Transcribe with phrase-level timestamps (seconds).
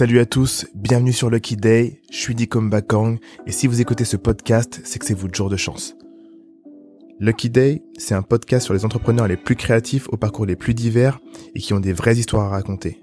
[0.00, 4.06] Salut à tous, bienvenue sur Lucky Day, je suis Dikom Bakang et si vous écoutez
[4.06, 5.94] ce podcast, c'est que c'est votre jour de chance.
[7.18, 10.72] Lucky Day, c'est un podcast sur les entrepreneurs les plus créatifs aux parcours les plus
[10.72, 11.20] divers
[11.54, 13.02] et qui ont des vraies histoires à raconter.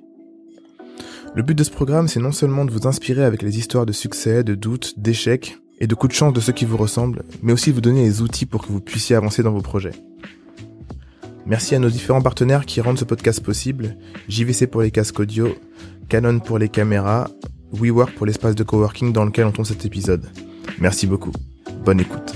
[1.36, 3.93] Le but de ce programme, c'est non seulement de vous inspirer avec les histoires de
[3.93, 7.54] succès, de doutes, d'échecs et de coups de chance de ceux qui vous ressemblent, mais
[7.54, 9.93] aussi de vous donner les outils pour que vous puissiez avancer dans vos projets.
[11.45, 13.95] Merci à nos différents partenaires qui rendent ce podcast possible.
[14.28, 15.56] JVC pour les casques audio,
[16.10, 17.29] Canon pour les caméras,
[17.74, 20.32] WeWork pour l'espace de coworking dans lequel on tourne cet épisode.
[20.79, 21.34] Merci beaucoup.
[21.84, 22.34] Bonne écoute.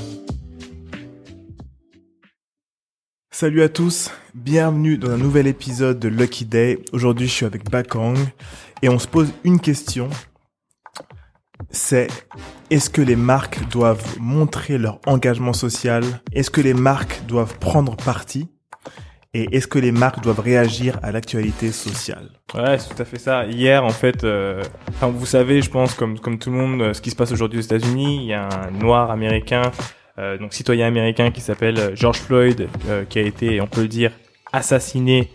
[3.31, 6.79] Salut à tous, bienvenue dans un nouvel épisode de Lucky Day.
[6.91, 8.17] Aujourd'hui, je suis avec Bakang
[8.81, 10.09] et on se pose une question.
[11.70, 12.07] C'est
[12.70, 16.03] est-ce que les marques doivent montrer leur engagement social?
[16.34, 18.49] Est-ce que les marques doivent prendre parti?
[19.34, 23.20] Et est-ce que les marques doivent réagir à l'actualité sociale Ouais, c'est tout à fait
[23.20, 23.46] ça.
[23.46, 24.62] Hier, en fait, euh,
[25.01, 27.60] vous savez, je pense, comme comme tout le monde, euh, ce qui se passe aujourd'hui
[27.60, 29.71] aux États-Unis, il y a un noir américain,
[30.20, 33.82] euh, donc citoyen américain, qui s'appelle euh, George Floyd, euh, qui a été, on peut
[33.82, 34.12] le dire,
[34.51, 35.29] assassiné,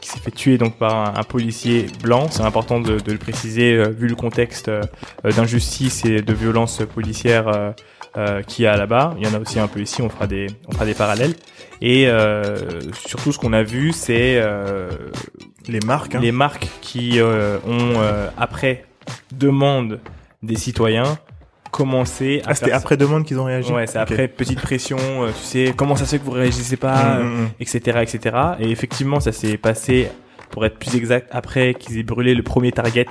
[0.00, 2.28] qui s'est fait tuer donc par un, policier blanc.
[2.30, 4.70] C'est important de, de, le préciser vu le contexte
[5.24, 7.74] d'injustice et de violence policière
[8.18, 9.14] euh, qu'il y a là-bas.
[9.18, 10.02] Il y en a aussi un peu ici.
[10.02, 11.34] On fera des, on fera des parallèles.
[11.84, 14.88] Et euh, surtout, ce qu'on a vu, c'est euh,
[15.66, 16.20] les marques, hein.
[16.20, 18.84] les marques qui euh, ont euh, après
[19.32, 19.98] demande
[20.44, 21.18] des citoyens
[21.72, 23.72] commencé à ah, c'était après demande qu'ils ont réagi.
[23.72, 24.12] Ouais, c'est okay.
[24.12, 24.96] après petite pression.
[25.00, 28.02] Euh, tu sais, comment ça se fait que vous réagissez pas, mmh, etc., mmh.
[28.02, 28.36] etc.
[28.60, 30.08] Et effectivement, ça s'est passé,
[30.50, 33.08] pour être plus exact, après qu'ils aient brûlé le premier target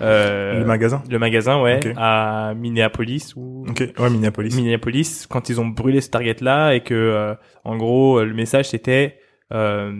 [0.00, 1.92] euh, le magasin Le magasin, ouais, okay.
[1.96, 3.34] à Minneapolis.
[3.36, 3.64] Ou...
[3.68, 4.54] Ok, ouais, Minneapolis.
[4.54, 9.18] Minneapolis, quand ils ont brûlé ce target-là et que, euh, en gros, le message c'était,
[9.52, 9.92] euh,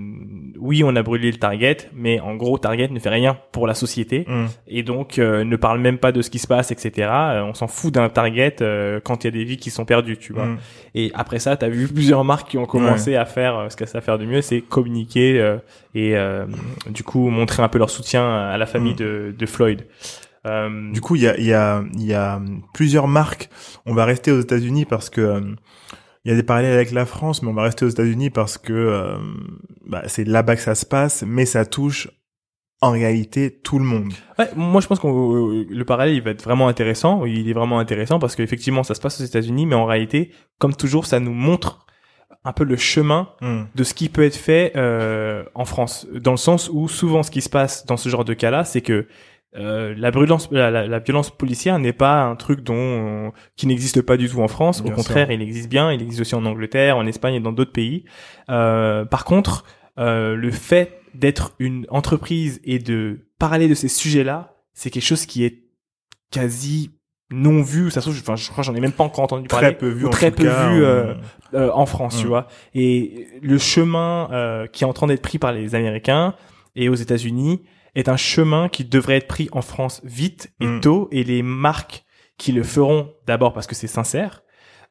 [0.58, 3.74] oui, on a brûlé le target, mais en gros, target ne fait rien pour la
[3.74, 4.46] société mm.
[4.66, 7.08] et donc euh, ne parle même pas de ce qui se passe, etc.
[7.12, 9.84] Euh, on s'en fout d'un target euh, quand il y a des vies qui sont
[9.84, 10.46] perdues, tu vois.
[10.46, 10.58] Mm.
[10.96, 13.16] Et après ça, t'as vu plusieurs marques qui ont commencé ouais.
[13.16, 15.56] à faire ce qu'elles savent faire de mieux, c'est communiquer
[15.94, 16.14] et
[16.90, 18.96] du coup montrer un peu leur soutien à la famille mm.
[18.96, 19.86] de, de, Floyd.
[20.92, 22.40] Du coup, il y a, y, a, y a
[22.72, 23.48] plusieurs marques.
[23.84, 25.42] On va rester aux États-Unis parce que
[26.26, 28.58] il y a des parallèles avec la France, mais on va rester aux États-Unis parce
[28.58, 29.16] que euh,
[29.86, 32.08] bah, c'est là-bas que ça se passe, mais ça touche
[32.80, 34.12] en réalité tout le monde.
[34.36, 37.24] Ouais, moi je pense que le parallèle il va être vraiment intéressant.
[37.26, 40.74] Il est vraiment intéressant parce qu'effectivement ça se passe aux États-Unis, mais en réalité, comme
[40.74, 41.86] toujours, ça nous montre
[42.44, 43.62] un peu le chemin mm.
[43.76, 47.30] de ce qui peut être fait euh, en France, dans le sens où souvent ce
[47.30, 49.06] qui se passe dans ce genre de cas-là, c'est que
[49.54, 54.02] euh, la, brûlance, la, la, la, violence policière n'est pas un truc dont qui n'existe
[54.02, 54.82] pas du tout en France.
[54.82, 55.34] Bien Au contraire, sûr.
[55.34, 55.92] il existe bien.
[55.92, 58.04] Il existe aussi en Angleterre, en Espagne et dans d'autres pays.
[58.50, 59.64] Euh, par contre,
[59.98, 65.24] euh, le fait d'être une entreprise et de parler de ces sujets-là, c'est quelque chose
[65.24, 65.64] qui est
[66.30, 66.90] quasi
[67.30, 67.90] non vu.
[67.90, 69.68] Ça se trouve, enfin, je crois, j'en ai même pas encore entendu parler.
[69.68, 71.14] Très peu vu, ou très peu cas, vu euh,
[71.54, 72.20] euh, en France, mmh.
[72.20, 72.46] tu vois.
[72.74, 76.34] Et le chemin euh, qui est en train d'être pris par les Américains
[76.74, 77.62] et aux États-Unis
[77.96, 80.80] est un chemin qui devrait être pris en France vite et mm.
[80.80, 82.04] tôt, et les marques
[82.38, 84.42] qui le feront d'abord parce que c'est sincère,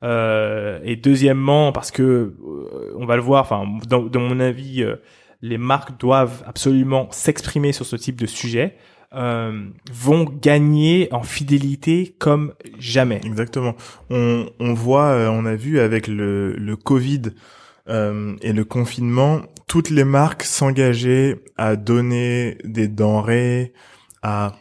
[0.04, 4.84] euh, et deuxièmement parce que euh, on va le voir, enfin dans, dans, mon avis,
[4.84, 4.98] euh,
[5.42, 8.76] les marques doivent absolument s'exprimer sur ce type de sujet.
[9.14, 13.22] Euh, vont gagner en fidélité comme jamais.
[13.24, 13.76] Exactement.
[14.10, 17.22] On, on voit, euh, on a vu avec le, le Covid
[17.88, 23.74] euh, et le confinement, toutes les marques s'engageaient à donner des denrées,
[24.22, 24.54] à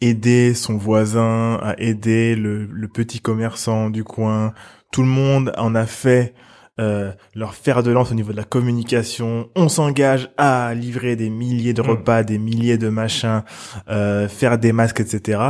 [0.00, 4.52] aider son voisin, à aider le, le petit commerçant du coin.
[4.92, 6.34] Tout le monde en a fait
[6.80, 9.50] euh, leur fer de lance au niveau de la communication.
[9.54, 12.26] On s'engage à livrer des milliers de repas, mmh.
[12.26, 13.42] des milliers de machins,
[13.88, 15.40] euh, faire des masques, etc.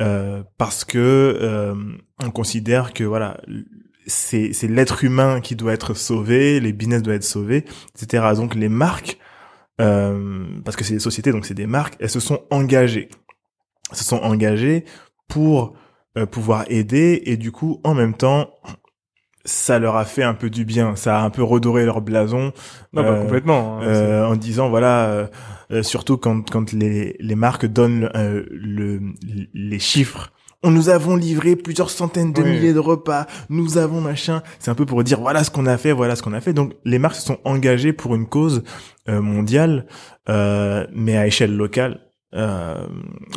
[0.00, 0.98] Euh, parce que
[1.40, 1.74] euh,
[2.22, 3.40] on considère que voilà
[4.08, 7.64] c'est c'est l'être humain qui doit être sauvé, les business doivent être sauvés,
[7.94, 8.24] etc.
[8.34, 9.18] Donc les marques,
[9.80, 13.08] euh, parce que c'est des sociétés, donc c'est des marques, elles se sont engagées,
[13.90, 14.84] elles se sont engagées
[15.28, 15.74] pour
[16.16, 18.50] euh, pouvoir aider et du coup en même temps
[19.48, 22.52] ça leur a fait un peu du bien, ça a un peu redoré leur blason.
[22.92, 23.78] Non, bah, euh, complètement.
[23.78, 25.28] Hein, euh, en disant voilà,
[25.70, 29.00] euh, surtout quand quand les les marques donnent le, le
[29.54, 30.32] les chiffres
[30.64, 32.50] nous avons livré plusieurs centaines de oui.
[32.50, 34.42] milliers de repas, nous avons machin.
[34.58, 36.52] C'est un peu pour dire voilà ce qu'on a fait, voilà ce qu'on a fait.
[36.52, 38.64] Donc les marques se sont engagées pour une cause
[39.08, 39.86] euh, mondiale,
[40.28, 42.00] euh, mais à échelle locale.
[42.34, 42.86] Euh,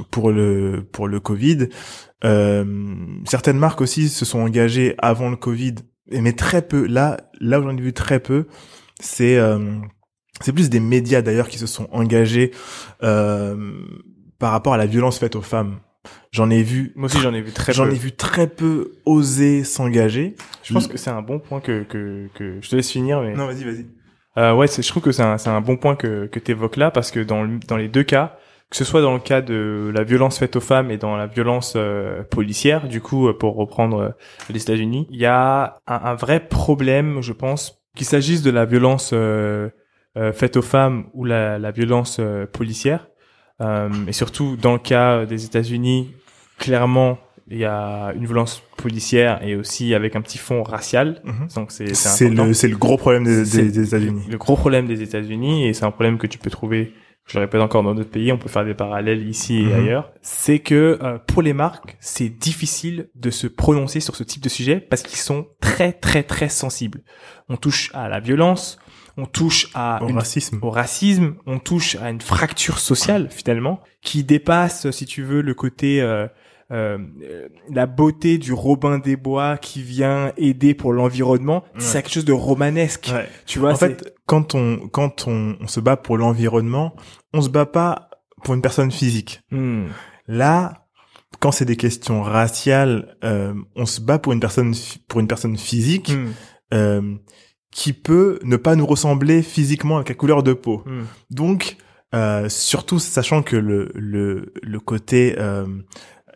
[0.10, 1.70] pour le pour le Covid,
[2.26, 2.66] euh,
[3.26, 5.76] certaines marques aussi se sont engagées avant le Covid,
[6.12, 6.86] mais très peu.
[6.88, 8.48] Là, là où j'en ai vu très peu,
[9.00, 9.78] c'est euh,
[10.42, 12.52] c'est plus des médias d'ailleurs qui se sont engagés
[13.00, 15.80] par rapport à la violence faite aux femmes.
[16.32, 16.94] J'en ai vu.
[16.96, 17.74] Moi aussi, j'en ai vu très.
[17.74, 20.36] J'en ai vu très peu oser s'engager.
[20.64, 23.22] Je pense que c'est un bon point que, que que je te laisse finir.
[23.22, 23.34] Mais...
[23.34, 23.86] Non, vas-y, vas-y.
[24.38, 26.90] Euh, ouais, je trouve que c'est un c'est un bon point que que t'évoques là
[26.90, 28.38] parce que dans dans les deux cas,
[28.72, 31.28] que ce soit dans le cas de la violence faite aux femmes et dans la
[31.28, 34.10] violence euh, policière, du coup, euh, pour reprendre euh,
[34.50, 38.64] les États-Unis, il y a un, un, vrai problème, je pense, qu'il s'agisse de la
[38.64, 39.14] violence
[40.34, 42.22] faite aux femmes ou la, la violence
[42.54, 43.08] policière,
[44.08, 46.12] et surtout dans le cas des États-Unis,
[46.58, 47.18] clairement,
[47.50, 51.22] il y a une violence policière et aussi avec un petit fond racial.
[51.24, 51.48] Mhm.
[51.56, 54.24] Donc c'est c'est le c'est le gros problème des, des États-Unis.
[54.30, 56.94] Le gros problème des États-Unis et c'est un problème que tu peux trouver
[57.28, 59.74] je le répète encore dans d'autres pays, on peut faire des parallèles ici et mhm.
[59.74, 64.44] ailleurs, c'est que euh, pour les marques, c'est difficile de se prononcer sur ce type
[64.44, 67.02] de sujet parce qu'ils sont très très très sensibles.
[67.48, 68.80] On touche à la violence,
[69.22, 74.24] on touche à au racisme, au racisme, on touche à une fracture sociale finalement qui
[74.24, 76.28] dépasse, si tu veux, le côté euh,
[76.72, 76.98] euh,
[77.70, 82.34] la beauté du Robin des Bois qui vient aider pour l'environnement, c'est quelque chose de
[82.34, 83.12] romanesque.
[83.46, 86.96] Tu vois, en fait, quand on quand on, on se bat pour l'environnement,
[87.34, 88.10] on se bat pas
[88.44, 89.42] pour une personne physique.
[89.52, 89.88] Hmm.
[90.28, 90.88] Là,
[91.40, 94.74] quand c'est des questions raciales, euh, on se bat pour une personne
[95.08, 96.30] pour une personne physique hmm.
[96.74, 97.16] euh,
[97.72, 100.84] qui peut ne pas nous ressembler physiquement avec la couleur de peau.
[100.86, 101.04] Hmm.
[101.30, 101.78] Donc
[102.14, 105.66] euh, surtout sachant que le le le côté euh,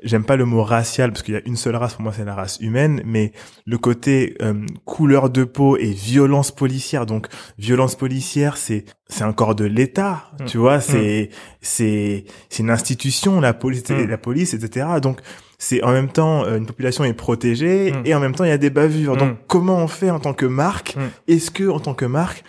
[0.04, 2.26] j'aime pas le mot racial parce qu'il y a une seule race pour moi c'est
[2.26, 3.32] la race humaine mais
[3.66, 7.06] le côté euh, couleur de peau et violence policière.
[7.06, 7.28] Donc
[7.58, 10.46] violence policière c'est c'est un corps de l'État mm.
[10.46, 11.36] tu vois c'est mm.
[11.62, 14.06] c'est c'est une institution la police mm.
[14.06, 15.22] la police etc donc
[15.58, 18.54] c'est en même temps euh, une population est protégée et en même temps il y
[18.54, 19.18] a des bavures.
[19.18, 20.98] Donc comment on fait en tant que marque
[21.28, 22.44] est-ce que en tant que marque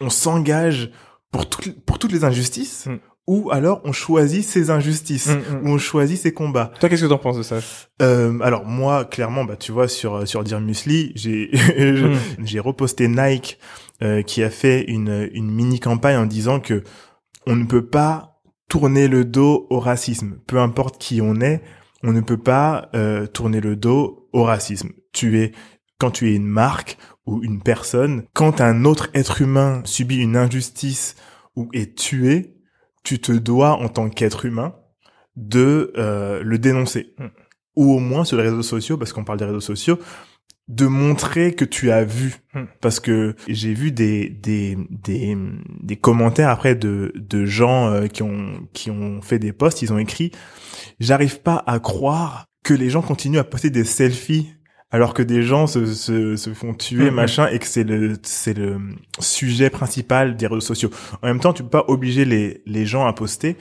[0.00, 0.90] on s'engage
[1.30, 2.88] pour toutes pour toutes les injustices
[3.26, 5.66] ou alors on choisit ses injustices, mm, mm.
[5.66, 6.72] ou on choisit ses combats.
[6.80, 7.56] Toi, qu'est-ce que t'en penses de ça?
[8.02, 12.44] Euh, Alors moi, clairement, bah tu vois sur sur Dire Musli, j'ai mm.
[12.44, 13.58] j'ai reposté Nike
[14.02, 16.82] euh, qui a fait une une mini campagne en disant que
[17.46, 21.62] on ne peut pas tourner le dos au racisme, peu importe qui on est,
[22.02, 24.90] on ne peut pas euh, tourner le dos au racisme.
[25.12, 25.52] Tu es
[25.98, 30.36] quand tu es une marque ou une personne, quand un autre être humain subit une
[30.36, 31.16] injustice
[31.56, 32.53] ou est tué,
[33.04, 34.74] tu te dois en tant qu'être humain
[35.36, 37.26] de euh, le dénoncer hmm.
[37.76, 39.98] ou au moins sur les réseaux sociaux parce qu'on parle des réseaux sociaux
[40.66, 42.64] de montrer que tu as vu hmm.
[42.80, 45.36] parce que j'ai vu des des des
[45.82, 49.92] des commentaires après de de gens euh, qui ont qui ont fait des posts ils
[49.92, 50.30] ont écrit
[51.00, 54.54] j'arrive pas à croire que les gens continuent à poster des selfies
[54.90, 57.16] alors que des gens se, se, se font tuer, mhm.
[57.16, 58.78] machin, et que c'est le, c'est le
[59.18, 60.90] sujet principal des réseaux sociaux.
[61.22, 63.56] En même temps, tu peux pas obliger les, les gens à poster.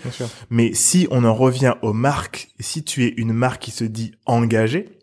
[0.50, 4.14] Mais si on en revient aux marques, si tu es une marque qui se dit
[4.26, 5.00] engagée,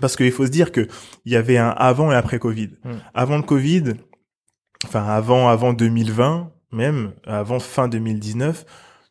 [0.00, 0.86] parce qu'il faut se dire que
[1.24, 2.70] il y avait un avant et après Covid.
[2.84, 2.90] Mm.
[3.14, 3.94] Avant le Covid,
[4.84, 8.64] enfin avant avant 2020 même, avant fin 2019,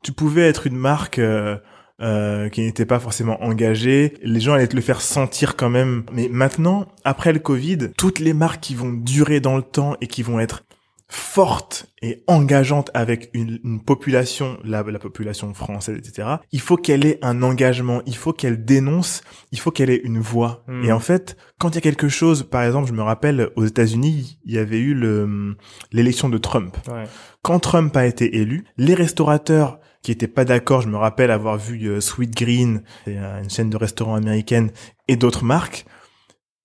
[0.04, 1.58] tu pouvais être une marque euh,
[2.02, 4.14] euh, qui n'étaient pas forcément engagés.
[4.22, 6.04] Les gens allaient te le faire sentir quand même.
[6.12, 10.08] Mais maintenant, après le Covid, toutes les marques qui vont durer dans le temps et
[10.08, 10.64] qui vont être
[11.10, 16.36] fortes et engageantes avec une, une population, la, la, population française, etc.
[16.52, 19.22] Il faut qu'elle ait un engagement, il faut qu'elle dénonce,
[19.52, 20.64] il faut qu'elle ait une voix.
[20.68, 20.84] Hmm.
[20.84, 23.66] Et en fait, quand il y a quelque chose, par exemple, je me rappelle aux
[23.66, 25.56] États-Unis, il y avait eu le
[25.92, 26.76] l'élection de Trump.
[26.90, 27.06] Ouais.
[27.42, 30.80] Quand Trump a été élu, les restaurateurs qui étaient pas d'accord.
[30.80, 34.72] Je me rappelle avoir vu euh, Sweet Green, une chaîne de restaurants américaine,
[35.10, 35.86] et d'autres marques.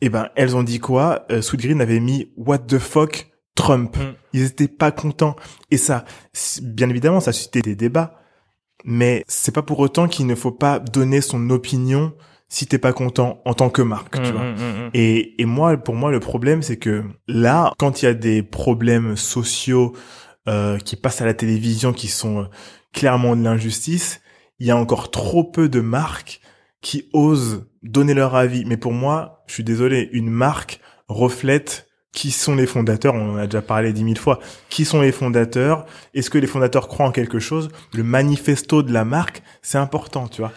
[0.01, 1.27] Et eh ben, elles ont dit quoi?
[1.33, 3.97] Euh, Sweet Green avait mis What the fuck Trump.
[3.97, 4.15] Mm.
[4.33, 5.35] Ils étaient pas contents.
[5.73, 6.05] Et ça,
[6.63, 8.15] bien évidemment, ça a suscité des débats.
[8.85, 12.15] Mais c'est pas pour autant qu'il ne faut pas donner son opinion
[12.49, 14.53] si t'es pas content en tant que marque, tu mm, vois.
[14.53, 18.15] Mm, et, et moi, pour moi, le problème, c'est que là, quand il y a
[18.15, 19.97] des problèmes sociaux
[20.49, 22.49] euh, qui passent à la télévision, qui sont
[22.93, 24.21] clairement de l'injustice,
[24.59, 26.41] il y a encore trop peu de marques
[26.81, 28.65] qui osent donner leur avis.
[28.65, 33.37] Mais pour moi, je suis désolé, une marque reflète qui sont les fondateurs, on en
[33.37, 37.07] a déjà parlé dix mille fois, qui sont les fondateurs, est-ce que les fondateurs croient
[37.07, 40.53] en quelque chose, le manifesto de la marque, c'est important, tu vois.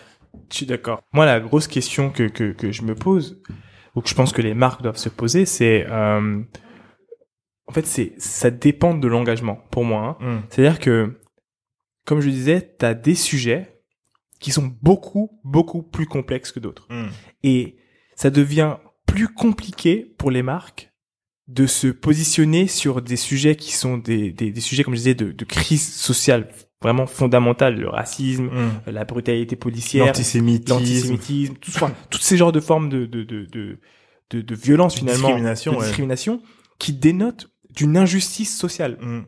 [0.51, 1.01] Je suis d'accord.
[1.13, 3.41] Moi, la grosse question que, que, que je me pose,
[3.95, 5.85] ou que je pense que les marques doivent se poser, c'est...
[5.89, 6.41] Euh,
[7.67, 10.17] en fait, c'est ça dépend de l'engagement, pour moi.
[10.19, 10.25] Hein.
[10.25, 10.41] Mm.
[10.49, 11.17] C'est-à-dire que
[12.05, 13.81] comme je disais, tu as des sujets
[14.39, 16.87] qui sont beaucoup, beaucoup plus complexes que d'autres.
[16.89, 17.07] Hmm.
[17.43, 17.77] Et
[18.15, 20.91] ça devient plus compliqué pour les marques
[21.47, 25.15] de se positionner sur des sujets qui sont des, des, des sujets, comme je disais,
[25.15, 26.49] de, de crise sociale
[26.81, 28.91] vraiment fondamentale, le racisme, mm.
[28.91, 31.71] la brutalité policière, l'antisémitisme, tout,
[32.09, 33.79] toutes ces genres de formes de, de, de, de,
[34.31, 36.41] de, de violence finalement, discrimination, de discrimination,
[36.79, 39.21] qui dénotent d'une injustice sociale mm.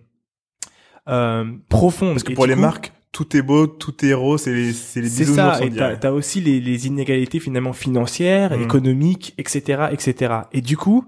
[1.07, 2.13] Euh, profonde.
[2.13, 5.09] Parce que pour les marques, tout est beau, tout est rose, c'est les, c'est les
[5.09, 8.61] C'est ça, et t'as, as aussi les, les, inégalités finalement financières, mm.
[8.63, 10.33] économiques, etc., etc.
[10.51, 11.05] Et du coup,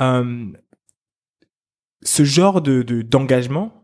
[0.00, 0.46] euh,
[2.02, 3.82] ce genre de, de d'engagement,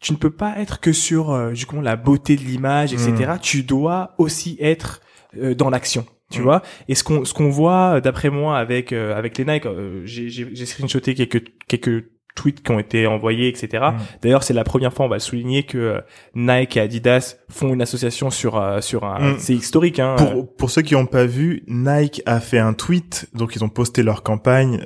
[0.00, 3.32] tu ne peux pas être que sur euh, la beauté de l'image, etc.
[3.36, 3.38] Mm.
[3.40, 5.00] Tu dois aussi être
[5.38, 6.06] euh, dans l'action.
[6.30, 6.42] Tu mm.
[6.42, 9.66] vois et ce qu'on ce qu'on voit d'après moi avec euh, avec les Nike
[10.04, 12.04] j'ai j'ai screenshoté quelques quelques
[12.34, 13.84] tweets qui ont été envoyés, etc.
[13.92, 13.96] Mm.
[14.22, 16.02] D'ailleurs, c'est la première fois, on va souligner que
[16.34, 19.36] Nike et Adidas font une association sur sur un.
[19.38, 19.98] C'est historique.
[19.98, 20.16] Hein.
[20.16, 23.68] Pour pour ceux qui n'ont pas vu, Nike a fait un tweet, donc ils ont
[23.68, 24.80] posté leur campagne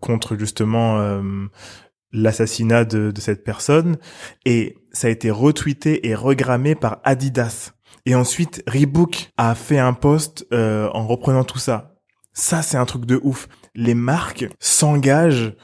[0.00, 1.20] contre justement
[2.12, 3.96] l'assassinat de, de, cette personne
[4.44, 7.72] et ça a été retweeté et regrammé par Adidas.
[8.06, 11.94] Et ensuite, Reebok a fait un post euh, en reprenant tout ça.
[12.32, 13.48] Ça, c'est un truc de ouf.
[13.74, 15.54] Les marques s'engagent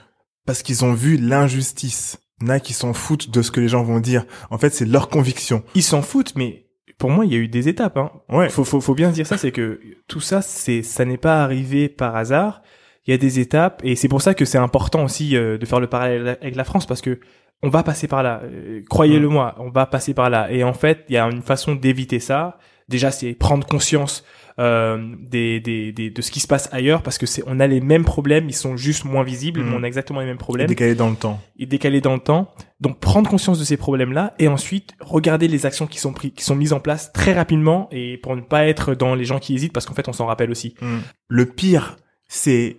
[0.47, 2.19] parce qu'ils ont vu l'injustice.
[2.41, 4.25] Nike, ils s'en foutent de ce que les gens vont dire.
[4.51, 5.63] En fait, c'est leur conviction.
[5.75, 6.67] Ils s'en foutent, mais
[6.99, 7.97] pour moi, il y a eu des étapes.
[7.97, 8.11] Hein.
[8.29, 8.49] Ouais.
[8.49, 11.89] Faut, faut, faut bien dire ça, c'est que tout ça, c'est, ça n'est pas arrivé
[11.89, 12.63] par hasard
[13.07, 15.67] il y a des étapes et c'est pour ça que c'est important aussi euh, de
[15.67, 17.21] faire le parallèle avec la France parce que
[17.63, 18.43] on va passer par là.
[18.45, 20.51] Euh, croyez-le moi, on va passer par là.
[20.51, 22.59] Et en fait, il y a une façon d'éviter ça.
[22.89, 24.25] Déjà, c'est prendre conscience
[24.59, 27.67] euh, des, des, des, de ce qui se passe ailleurs parce que c'est on a
[27.67, 29.75] les mêmes problèmes, ils sont juste moins visibles, mais mm.
[29.75, 30.67] on a exactement les mêmes problèmes.
[30.67, 31.43] Décalés dans le temps.
[31.59, 32.55] Et décalés dans le temps.
[32.81, 36.43] Donc prendre conscience de ces problèmes-là et ensuite regarder les actions qui sont prises, qui
[36.43, 39.55] sont mises en place très rapidement et pour ne pas être dans les gens qui
[39.55, 40.75] hésitent parce qu'en fait on s'en rappelle aussi.
[40.81, 40.99] Mm.
[41.29, 42.79] Le pire, c'est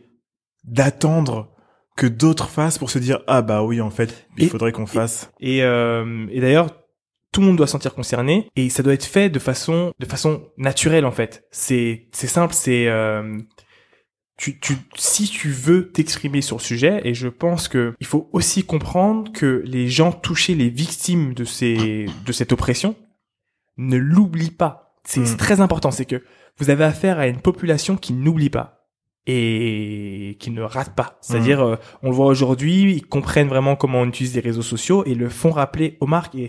[0.63, 1.51] d'attendre
[1.95, 5.31] que d'autres fassent pour se dire ah bah oui en fait il faudrait qu'on fasse
[5.39, 6.69] et, euh, et d'ailleurs
[7.37, 10.05] tout le monde doit se sentir concerné et ça doit être fait de façon de
[10.07, 13.37] façon naturelle en fait c'est c'est simple c'est euh,
[14.37, 18.29] tu, tu, si tu veux t'exprimer sur le sujet, et je pense que il faut
[18.33, 22.95] aussi comprendre que les gens touchés, les victimes de ces, de cette oppression,
[23.77, 24.95] ne l'oublient pas.
[25.03, 25.37] C'est hmm.
[25.37, 25.89] très important.
[25.89, 26.23] C'est que
[26.59, 28.76] vous avez affaire à une population qui n'oublie pas
[29.27, 31.17] et qui ne ratent pas.
[31.19, 31.71] C'est-à-dire, mmh.
[31.71, 35.15] euh, on le voit aujourd'hui, ils comprennent vraiment comment on utilise les réseaux sociaux et
[35.15, 36.33] le font rappeler aux marques.
[36.35, 36.47] Et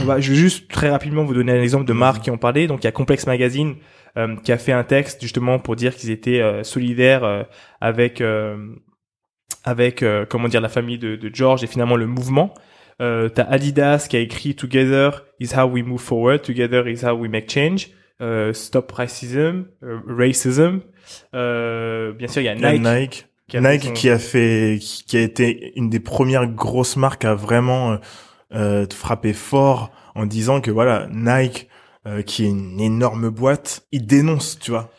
[0.00, 2.38] on va, je vais juste très rapidement vous donner un exemple de marques qui ont
[2.38, 2.68] parlé.
[2.68, 3.74] Donc, il y a Complex Magazine
[4.16, 7.46] euh, qui a fait un texte justement pour dire qu'ils étaient euh, solidaires
[7.80, 8.22] avec
[9.64, 12.54] avec comment dire la famille de, de, George et finalement le mouvement.
[13.00, 17.12] Euh, T'as Adidas qui a écrit Together is how we move forward, Together is how
[17.12, 17.90] we make change.
[18.52, 19.64] Stop Racism,
[20.06, 20.80] Racism, euh,
[21.32, 22.82] bien sûr, il y a Nike.
[22.82, 23.26] Nike.
[23.48, 27.34] Qui a, Nike qui a fait, qui a été une des premières grosses marques à
[27.34, 27.98] vraiment
[28.52, 31.68] euh, frapper fort en disant que voilà, Nike,
[32.06, 34.90] euh, qui est une énorme boîte, il dénonce, tu vois.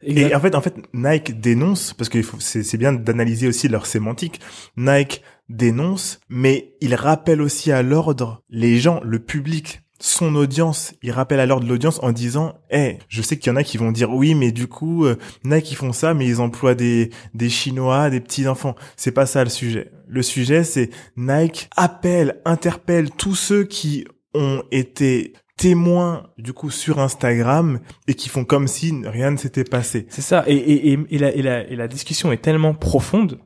[0.00, 4.40] Et en fait, en fait, Nike dénonce parce que c'est bien d'analyser aussi leur sémantique.
[4.76, 11.12] Nike dénonce, mais il rappelle aussi à l'ordre les gens, le public son audience, il
[11.12, 13.90] rappelle alors de l'audience en disant "Eh, je sais qu'il y en a qui vont
[13.90, 17.48] dire oui, mais du coup euh, Nike ils font ça mais ils emploient des des
[17.48, 19.90] chinois, des petits enfants." C'est pas ça le sujet.
[20.06, 26.98] Le sujet c'est Nike appelle, interpelle tous ceux qui ont été témoins du coup sur
[26.98, 30.04] Instagram et qui font comme si rien ne s'était passé.
[30.10, 33.38] C'est ça et et et, la, et, la, et la discussion est tellement profonde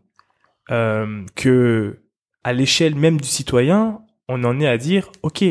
[0.73, 2.01] euh, que
[2.43, 5.45] à l'échelle même du citoyen, on en est à dire OK,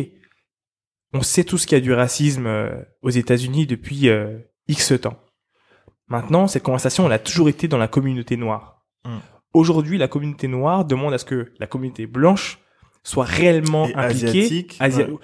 [1.13, 2.69] on sait tous qu'il y a du racisme euh,
[3.01, 4.37] aux États-Unis depuis euh,
[4.67, 5.17] X temps.
[6.07, 8.83] Maintenant, cette conversation, elle a toujours été dans la communauté noire.
[9.05, 9.17] Mm.
[9.53, 12.59] Aujourd'hui, la communauté noire demande à ce que la communauté blanche
[13.03, 14.67] soit réellement impliquée.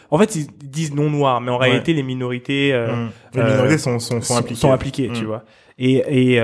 [0.10, 3.10] En fait, ils disent non noir, mais en réalité, les minorités, euh, mm.
[3.36, 5.10] les minorités sont, sont, sont impliquées.
[5.14, 5.28] tu mm.
[5.28, 5.44] vois.
[5.80, 6.42] Et, et,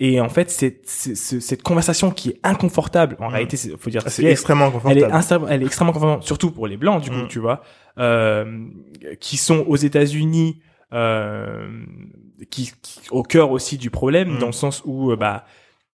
[0.00, 4.66] et en fait, cette, cette, conversation qui est inconfortable, en réalité, faut dire, c'est extrêmement
[4.66, 5.08] inconfortable.
[5.08, 7.83] Elle est, elle est extrêmement confortable, surtout pour les blancs, du coup, tu vois euh,
[7.96, 10.60] qui sont aux États-Unis,
[10.94, 11.66] euh,
[12.50, 12.72] qui,
[13.10, 14.38] au cœur aussi du problème, mm.
[14.38, 15.44] dans le sens où euh, bah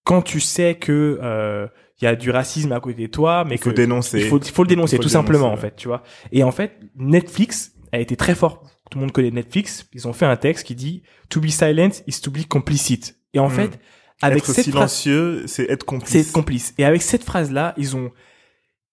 [0.03, 1.67] quand tu sais que euh,
[1.99, 4.19] il y a du racisme à côté de toi, mais il faut que dénoncer.
[4.19, 6.03] il faut, il faut le dénoncer tout simplement en fait, tu vois.
[6.31, 8.63] Et en fait, Netflix a été très fort.
[8.89, 9.87] Tout le monde connaît Netflix.
[9.93, 13.15] Ils ont fait un texte qui dit "To be silent is to be complicit".
[13.33, 13.51] Et en mm.
[13.51, 13.79] fait,
[14.21, 16.11] avec être cette silencieux, c'est être complice.
[16.11, 16.73] C'est être complice.
[16.77, 18.11] Et avec cette phrase là, ils ont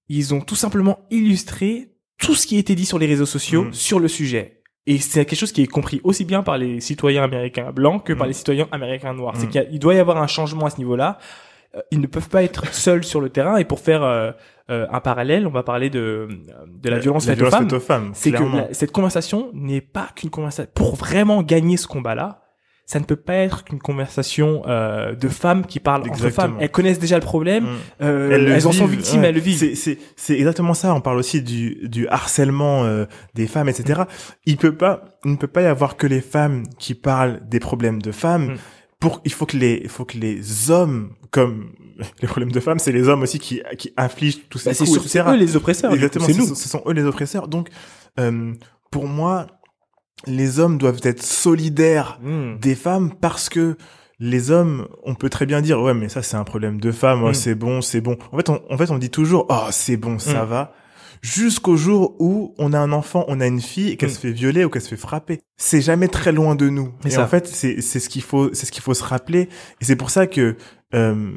[0.08, 3.64] ils ont tout simplement illustré tout ce qui a été dit sur les réseaux sociaux
[3.64, 3.72] mm.
[3.72, 4.62] sur le sujet.
[4.86, 8.12] Et c'est quelque chose qui est compris aussi bien par les citoyens américains blancs que
[8.12, 8.28] par mm.
[8.28, 9.34] les citoyens américains noirs.
[9.36, 9.68] C'est mm.
[9.68, 11.18] qu'il doit y avoir un changement à ce niveau-là.
[11.90, 13.56] ils ne peuvent pas être seuls sur le terrain.
[13.56, 14.02] Et pour faire
[14.68, 16.28] un parallèle, on va parler de
[16.66, 18.10] de la violence, faite, aux femmes.
[18.14, 22.47] C'est que cette conversation n'est pas qu'une conversation pour vraiment gagner ce combat-là
[22.88, 26.28] ça ne peut pas être qu'une conversation euh, de femmes qui parlent Exactement.
[26.28, 26.56] entre femmes.
[26.58, 27.76] Elles connaissent déjà le problème, mm.
[28.00, 29.74] euh, elles, en sont victimes, elles le vivent.
[29.74, 30.94] C'est exactement ça.
[30.94, 33.04] On parle aussi du, du harcèlement euh,
[33.34, 34.04] des femmes, etc.
[34.46, 37.60] Il peut pas, il ne peut pas y avoir que les femmes qui parlent des
[37.60, 38.52] problèmes de femmes.
[38.52, 38.58] Mm.
[39.00, 41.74] Pour, il faut que les, il faut que les hommes, comme
[42.22, 45.06] les problèmes de femmes, c'est les hommes aussi qui, qui infligent tous ces bah, coups,
[45.06, 45.92] C'est eux les oppresseurs.
[45.92, 46.24] Exactement.
[46.24, 46.54] C'est nous.
[46.54, 47.48] Ce sont eux les oppresseurs.
[47.48, 47.68] Donc,
[48.18, 48.54] euh,
[48.90, 49.46] pour moi,
[50.26, 52.58] les hommes doivent être solidaires hmm.
[52.58, 53.76] des femmes parce que
[54.20, 57.22] les hommes, on peut très bien dire ouais mais ça c'est un problème de femme,
[57.22, 57.34] oh, hmm.
[57.34, 58.16] c'est bon, c'est bon.
[58.32, 60.48] En fait, on, en fait on dit toujours oh c'est bon, ça hmm.
[60.48, 60.72] va.
[61.20, 64.30] Jusqu'au jour où on a un enfant, on a une fille et qu'elle se fait
[64.30, 65.40] violer ou qu'elle se fait frapper.
[65.56, 66.92] C'est jamais très loin de nous.
[67.04, 69.48] Et en fait, c'est c'est ce qu'il faut c'est ce qu'il faut se rappeler.
[69.80, 70.56] Et c'est pour ça que
[70.94, 71.32] euh,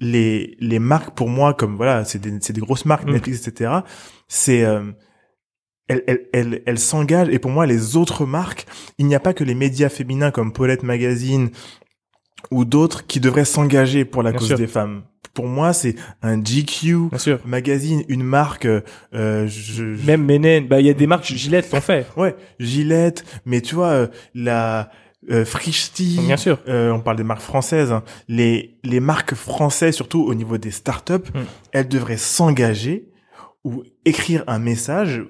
[0.00, 3.72] les les marques pour moi comme voilà c'est des c'est des grosses marques Netflix etc.
[4.28, 4.90] C'est euh,
[5.88, 8.66] elle, elle, elle, elle s'engage et pour moi les autres marques,
[8.98, 11.50] il n'y a pas que les médias féminins comme Paulette Magazine
[12.50, 15.02] ou d'autres qui devraient s'engager pour la cause des femmes.
[15.34, 17.10] Pour moi, c'est un GQ
[17.44, 18.66] magazine, une marque.
[18.66, 22.06] Euh, je, Même Menen, bah il y a des marques Gillette en fait.
[22.16, 24.90] Ouais, Gillette, mais tu vois euh, la
[25.30, 25.44] euh,
[25.98, 26.58] Bien sûr.
[26.68, 27.92] Euh, on parle des marques françaises.
[27.92, 28.02] Hein.
[28.28, 31.40] Les les marques françaises, surtout au niveau des startups, mm.
[31.72, 33.08] elles devraient s'engager
[33.64, 35.22] ou écrire un message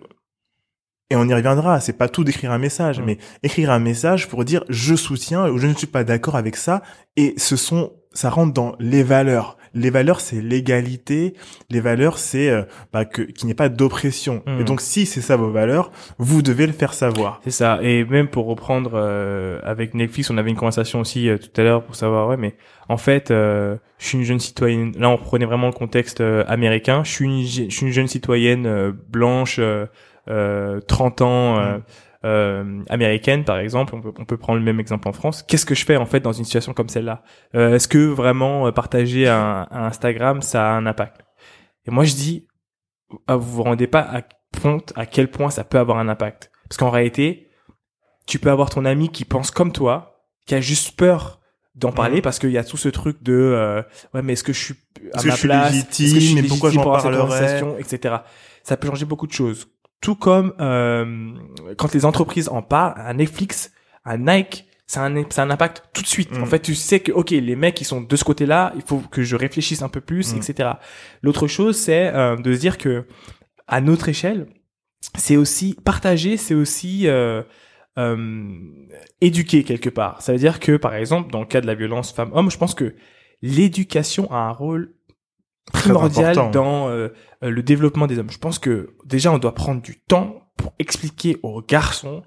[1.11, 3.05] et on y reviendra, c'est pas tout d'écrire un message, mm.
[3.05, 6.57] mais écrire un message pour dire je soutiens ou je ne suis pas d'accord avec
[6.57, 6.83] ça.
[7.17, 9.57] Et ce sont, ça rentre dans les valeurs.
[9.73, 11.35] Les valeurs, c'est l'égalité.
[11.71, 14.43] Les valeurs, c'est euh, bah, que qu'il n'y ait pas d'oppression.
[14.47, 14.65] Et mm.
[14.65, 17.41] donc, si c'est ça vos valeurs, vous devez le faire savoir.
[17.45, 17.79] C'est ça.
[17.83, 21.63] Et même pour reprendre euh, avec Netflix, on avait une conversation aussi euh, tout à
[21.63, 22.57] l'heure pour savoir, ouais, mais
[22.89, 24.93] en fait, je suis une jeune citoyenne.
[24.99, 27.03] Là, on prenait vraiment le contexte américain.
[27.05, 29.61] Je suis une, je suis une jeune citoyenne blanche.
[30.27, 30.31] 30
[31.21, 31.79] euh, ans euh,
[32.25, 35.43] euh, américaine par exemple, on peut, on peut, prendre le même exemple en France.
[35.43, 37.23] Qu'est-ce que je fais en fait dans une situation comme celle-là?
[37.53, 41.23] Est-ce que vraiment partager un, Instagram ça a un impact?
[41.87, 42.49] Et moi je dis,
[43.29, 44.23] ah, vous vous rendez pas à
[44.61, 46.51] compte à quel point ça peut avoir un impact.
[46.69, 47.51] Parce qu'en réalité,
[48.27, 51.41] tu peux avoir ton ami qui pense comme toi, qui a juste peur
[51.75, 52.23] d'en parler mm.
[52.23, 53.85] parce qu'il y a tout ce truc de
[54.15, 54.75] ouais mais est-ce que je suis
[55.13, 55.75] à ma place?
[55.77, 57.77] Est-ce que je suis mais pourquoi j'en parlerais?
[57.79, 58.17] etc
[58.67, 59.69] ça peut changer beaucoup de choses
[60.01, 61.33] tout comme euh,
[61.77, 63.73] quand les entreprises en parlent, un Netflix,
[64.05, 66.33] un Nike, ça a un, ça un impact tout de suite.
[66.37, 66.47] En mm.
[66.47, 69.23] fait, tu sais que ok, les mecs qui sont de ce côté-là, il faut que
[69.23, 70.37] je réfléchisse un peu plus, mm.
[70.37, 70.71] etc.
[71.23, 73.07] L'autre chose, c'est euh, de se dire que
[73.67, 74.47] à notre échelle,
[75.17, 77.43] c'est aussi partager, c'est aussi euh,
[77.99, 78.49] euh,
[79.21, 80.23] éduquer quelque part.
[80.23, 82.75] Ça veut dire que, par exemple, dans le cas de la violence femme-homme, je pense
[82.75, 82.95] que
[83.43, 84.95] l'éducation a un rôle
[85.73, 87.09] primordial dans euh,
[87.43, 88.31] euh, le développement des hommes.
[88.31, 92.23] Je pense que déjà on doit prendre du temps pour expliquer aux garçons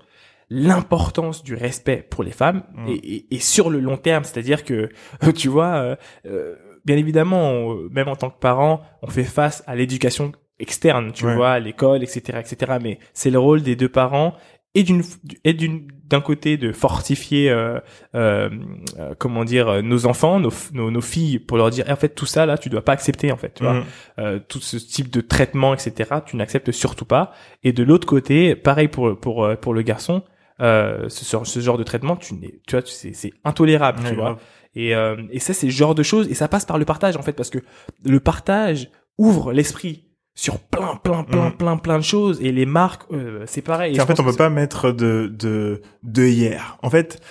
[0.50, 2.88] l'importance du respect pour les femmes mm.
[2.90, 4.90] et, et, sur le long terme, c'est-à-dire que
[5.36, 10.32] tu vois, euh, bien évidemment, même en tant que parent, on fait face à l'éducation
[10.60, 12.78] externe, tu vois, à l'école, etc., etc.
[12.82, 14.34] Mais c'est le rôle des deux parents
[14.76, 15.04] et d'une
[15.44, 17.80] et d'une d'un côté de fortifier euh,
[18.16, 18.50] euh,
[18.98, 22.10] euh comment dire nos enfants nos, nos, nos filles pour leur dire eh, en fait
[22.10, 23.74] tout ça là tu dois pas accepter en fait tu vois.
[23.74, 23.84] Mhm.
[24.20, 27.32] euh, tout ce type de traitement etc tu n'acceptes surtout pas.
[27.64, 30.24] Et de l'autre côté pareil pour pour euh, pour le garçon
[30.62, 34.38] euh, ce, ce genre de traitement tu n'es tu vois c'est c'est intolérable tu vois.
[34.76, 34.92] et
[35.32, 37.34] et ça c'est le genre de choses et ça passe par le partage en fait
[37.34, 37.60] parce que
[38.06, 40.09] le partage ouvre l'esprit
[40.40, 41.58] sur plein, plein, plein, mm.
[41.58, 42.40] plein, plein de choses.
[42.42, 44.00] Et les marques, euh, c'est pareil.
[44.00, 46.78] en fait, on peut pas mettre de, de, de hier.
[46.82, 47.22] En fait,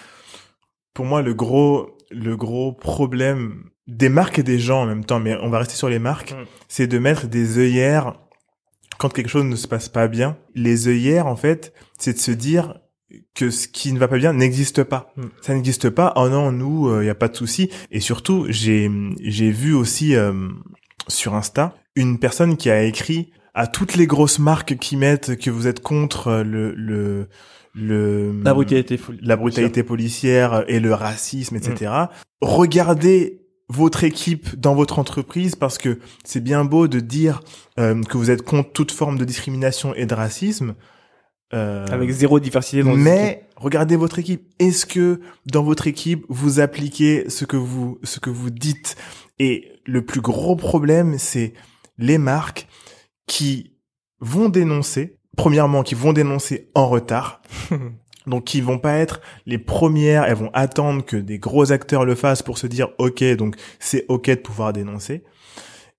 [0.92, 5.20] pour moi, le gros, le gros problème des marques et des gens en même temps,
[5.20, 6.44] mais on va rester sur les marques, mm.
[6.68, 8.12] c'est de mettre des œillères
[8.98, 10.36] quand quelque chose ne se passe pas bien.
[10.54, 12.78] Les œillères, en fait, c'est de se dire
[13.34, 15.14] que ce qui ne va pas bien n'existe pas.
[15.16, 15.22] Mm.
[15.40, 16.12] Ça n'existe pas.
[16.16, 17.70] Oh non, nous, il euh, y a pas de souci.
[17.90, 18.90] Et surtout, j'ai
[19.22, 20.50] j'ai vu aussi euh,
[21.08, 25.50] sur Insta une personne qui a écrit à toutes les grosses marques qui mettent que
[25.50, 27.28] vous êtes contre le le
[27.74, 31.90] le la brutalité la brutalité policière et le racisme etc.
[31.90, 32.06] Mm.
[32.40, 37.40] Regardez votre équipe dans votre entreprise parce que c'est bien beau de dire
[37.78, 40.74] euh, que vous êtes contre toute forme de discrimination et de racisme.
[41.52, 44.42] Euh, Avec zéro diversité dans Mais regardez votre équipe.
[44.58, 48.96] Est-ce que dans votre équipe vous appliquez ce que vous ce que vous dites?
[49.38, 51.54] Et le plus gros problème, c'est
[51.98, 52.66] les marques
[53.26, 53.74] qui
[54.20, 57.42] vont dénoncer, premièrement, qui vont dénoncer en retard.
[58.28, 62.14] donc qui vont pas être les premières, elles vont attendre que des gros acteurs le
[62.14, 65.24] fassent pour se dire ok, donc c'est ok de pouvoir dénoncer.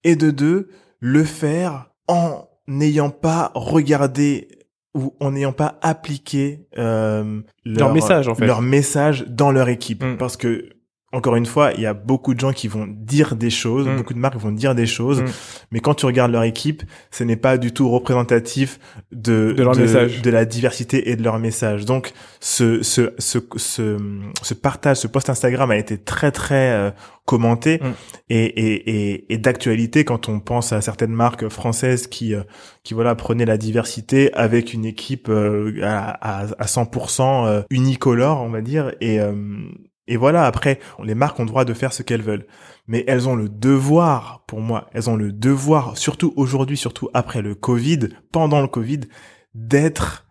[0.03, 4.47] Et de deux, le faire en n'ayant pas regardé
[4.93, 8.45] ou en n'ayant pas appliqué euh, leur, message en fait.
[8.45, 10.17] leur message dans leur équipe mm.
[10.17, 10.69] parce que
[11.11, 13.97] encore une fois, il y a beaucoup de gens qui vont dire des choses, mm.
[13.97, 15.25] beaucoup de marques vont dire des choses, mm.
[15.71, 18.79] mais quand tu regardes leur équipe, ce n'est pas du tout représentatif
[19.11, 20.21] de de, leur message.
[20.21, 21.85] de la diversité et de leur message.
[21.85, 23.97] Donc ce ce ce ce,
[24.43, 26.91] ce partage, ce post Instagram a été très très euh,
[27.25, 27.93] commenté mm.
[28.29, 32.43] et et et, et d'actualité quand on pense à certaines marques françaises qui euh,
[32.83, 38.49] qui voilà prenaient la diversité avec une équipe euh, à, à, à 100% unicolore, on
[38.49, 39.19] va dire et
[40.09, 42.47] et voilà, après, les marques ont le droit de faire ce qu'elles veulent.
[42.87, 47.43] Mais elles ont le devoir, pour moi, elles ont le devoir, surtout aujourd'hui, surtout après
[47.43, 49.01] le Covid, pendant le Covid,
[49.53, 50.25] d'être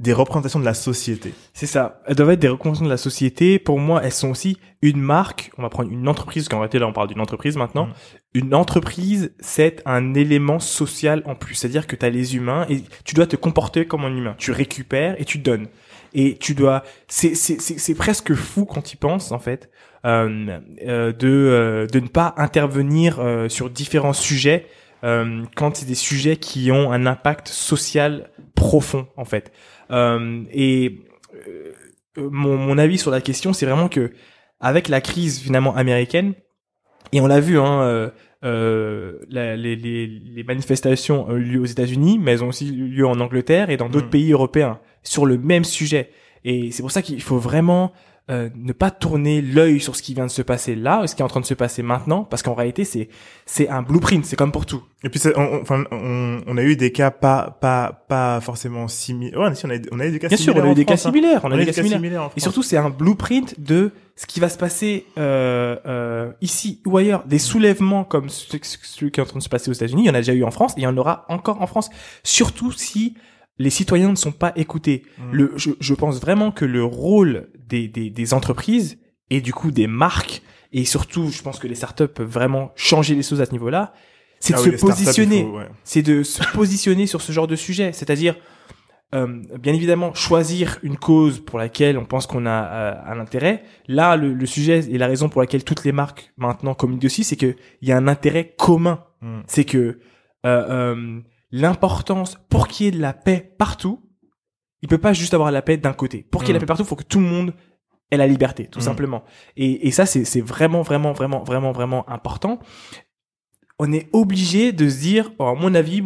[0.00, 1.32] des représentations de la société.
[1.52, 2.00] C'est ça.
[2.08, 3.60] Elles doivent être des représentations de la société.
[3.60, 5.52] Pour moi, elles sont aussi une marque.
[5.58, 7.86] On va prendre une entreprise, qu'en réalité, là, on parle d'une entreprise maintenant.
[7.86, 7.92] Mm.
[8.34, 11.54] Une entreprise, c'est un élément social en plus.
[11.54, 14.34] C'est-à-dire que tu as les humains et tu dois te comporter comme un humain.
[14.38, 15.68] Tu récupères et tu donnes
[16.14, 19.70] et tu dois c'est c'est c'est presque fou quand tu penses en fait
[20.04, 24.66] euh, euh, de euh, de ne pas intervenir sur différents sujets
[25.02, 29.52] quand c'est des sujets qui ont un impact social profond en fait
[29.90, 30.98] et
[32.16, 34.12] mon mon avis sur la question c'est vraiment que
[34.60, 36.32] avec la crise finalement américaine
[37.12, 38.10] et on l'a vu hein
[38.44, 42.68] euh, la, les, les, les, manifestations ont eu lieu aux États-Unis, mais elles ont aussi
[42.68, 44.10] eu lieu en Angleterre et dans d'autres mm.
[44.10, 46.10] pays européens sur le même sujet.
[46.44, 47.92] Et c'est pour ça qu'il faut vraiment
[48.30, 51.20] euh, ne pas tourner l'œil sur ce qui vient de se passer là, ce qui
[51.20, 53.10] est en train de se passer maintenant, parce qu'en réalité c'est
[53.44, 54.82] c'est un blueprint, c'est comme pour tout.
[55.02, 59.38] Et puis on, enfin on, on, a eu des cas pas pas pas forcément similaires.
[59.38, 60.62] Ouais, on a, on a eu des cas Bien similaires.
[60.62, 61.40] sûr, on a eu des cas similaires.
[61.44, 62.30] On, a eu des cas similaires.
[62.34, 66.96] Et surtout c'est un blueprint de ce qui va se passer euh, euh, ici ou
[66.96, 70.06] ailleurs, des soulèvements comme celui qui est en train de se passer aux États-Unis, il
[70.06, 71.90] y en a déjà eu en France, et il y en aura encore en France.
[72.22, 73.16] Surtout si
[73.58, 75.04] les citoyens ne sont pas écoutés.
[75.18, 75.32] Mmh.
[75.32, 78.98] Le, je, je, pense vraiment que le rôle des, des, des, entreprises
[79.30, 80.42] et du coup des marques
[80.74, 83.94] et surtout, je pense que les startups peuvent vraiment changer les choses à ce niveau-là.
[84.40, 85.48] C'est de ah se positionner,
[85.84, 87.92] c'est de se positionner sur ce genre de sujet.
[87.92, 88.34] C'est-à-dire,
[89.14, 93.62] euh, bien évidemment, choisir une cause pour laquelle on pense qu'on a euh, un intérêt.
[93.86, 97.22] Là, le, le, sujet et la raison pour laquelle toutes les marques maintenant communiquent aussi,
[97.22, 99.04] c'est qu'il y a un intérêt commun.
[99.22, 99.40] Mmh.
[99.46, 99.96] C'est que euh,
[100.44, 101.20] euh
[101.54, 104.00] l'importance pour qu'il y ait de la paix partout.
[104.82, 106.26] Il peut pas juste avoir la paix d'un côté.
[106.30, 106.62] Pour qu'il y ait la mm.
[106.62, 107.54] paix partout, il faut que tout le monde
[108.10, 108.82] ait la liberté, tout mm.
[108.82, 109.22] simplement.
[109.56, 112.58] Et, et ça, c'est vraiment, vraiment, vraiment, vraiment, vraiment important.
[113.78, 116.02] On est obligé de se dire, oh, à mon avis,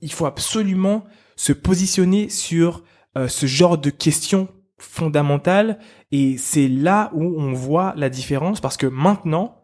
[0.00, 2.84] il faut absolument se positionner sur
[3.16, 4.46] euh, ce genre de questions
[4.78, 5.80] fondamentales.
[6.12, 9.56] Et c'est là où on voit la différence parce que maintenant,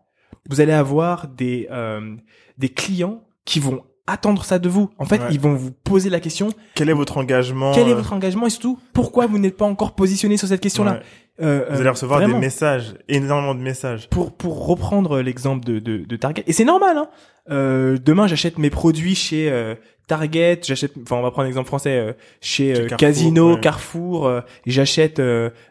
[0.50, 2.16] vous allez avoir des, euh,
[2.58, 4.90] des clients qui vont attendre ça de vous.
[4.98, 6.48] En fait, ils vont vous poser la question.
[6.74, 9.64] Quel est votre engagement Quel est euh votre engagement et surtout, pourquoi vous n'êtes pas
[9.64, 11.00] encore positionné sur cette question-là
[11.40, 14.08] euh, Vous allez recevoir des messages, énormément de messages.
[14.10, 16.98] Pour pour reprendre l'exemple de, de, de Target, et c'est normal.
[16.98, 17.08] Hein
[17.50, 19.74] euh, demain, j'achète mes produits chez euh,
[20.06, 25.20] Target, j'achète, enfin on va prendre l'exemple français, euh, chez, Carrefour, Casino, Carrefour, j'achète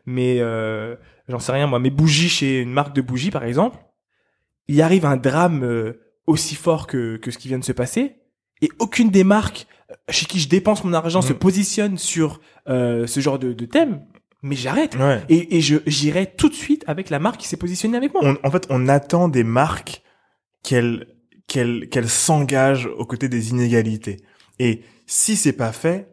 [0.05, 0.39] mes,
[1.27, 3.77] j'en sais rien moi, mes bougies chez une marque de bougies par exemple.
[4.67, 5.93] Il arrive un drame
[6.25, 8.15] aussi fort que, que ce qui vient de se passer
[8.63, 11.37] et aucune des marques euh, chez qui je dépense mon argent se mm.
[11.37, 14.01] positionne sur euh, ce genre de, de thème,
[14.41, 14.97] mais j'arrête.
[15.29, 18.37] Et, et je j'irai tout de suite avec la marque qui s'est positionnée avec moi.
[18.43, 20.01] en fait, on attend des marques
[20.63, 21.07] qu'elles
[21.47, 24.17] qu'elles qu'elles s'engagent aux côtés des inégalités.
[24.59, 26.09] Et si c'est pas fait,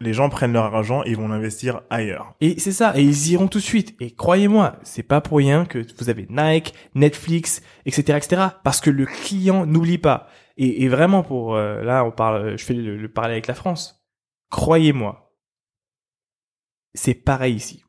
[0.00, 2.34] les gens prennent leur argent et vont l'investir ailleurs.
[2.40, 3.94] Et c'est ça, et ils iront tout de suite.
[4.00, 8.42] Et croyez-moi, c'est pas pour rien que vous avez Nike, Netflix, etc., etc.
[8.62, 10.28] Parce que le client n'oublie pas.
[10.56, 14.02] Et, et vraiment pour euh, là, on parle, je fais le, parallèle avec la France.
[14.50, 15.32] Croyez-moi,
[16.94, 17.82] c'est pareil ici.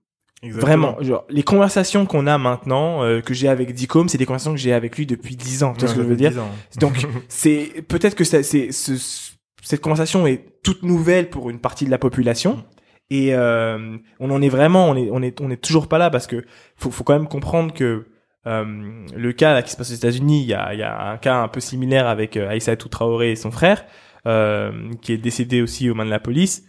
[0.44, 4.54] Vraiment, genre les conversations qu'on a maintenant, euh, que j'ai avec Dicom, c'est des conversations
[4.54, 5.74] que j'ai avec lui depuis dix ans.
[5.74, 6.34] Tu vois ce que je veux dire?
[6.80, 9.32] Donc c'est peut-être que c'est ce,
[9.64, 12.64] cette conversation est toute nouvelle pour une partie de la population.
[13.10, 16.10] Et euh, on en est vraiment, on est, on est, on est toujours pas là
[16.10, 18.06] parce que faut, faut quand même comprendre que
[18.48, 21.18] euh, le cas là, qui se passe aux États-Unis, il y a, y a un
[21.18, 23.86] cas un peu similaire avec euh, Aïssatou Traoré et son frère,
[24.26, 26.64] euh, qui est décédé aussi aux mains de la police.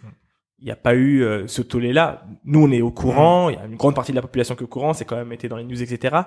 [0.59, 2.25] Il n'y a pas eu euh, ce tollé-là.
[2.43, 3.49] Nous, on est au courant.
[3.49, 4.93] Il y a une grande partie de la population qui est au courant.
[4.93, 6.17] C'est quand même été dans les news, etc.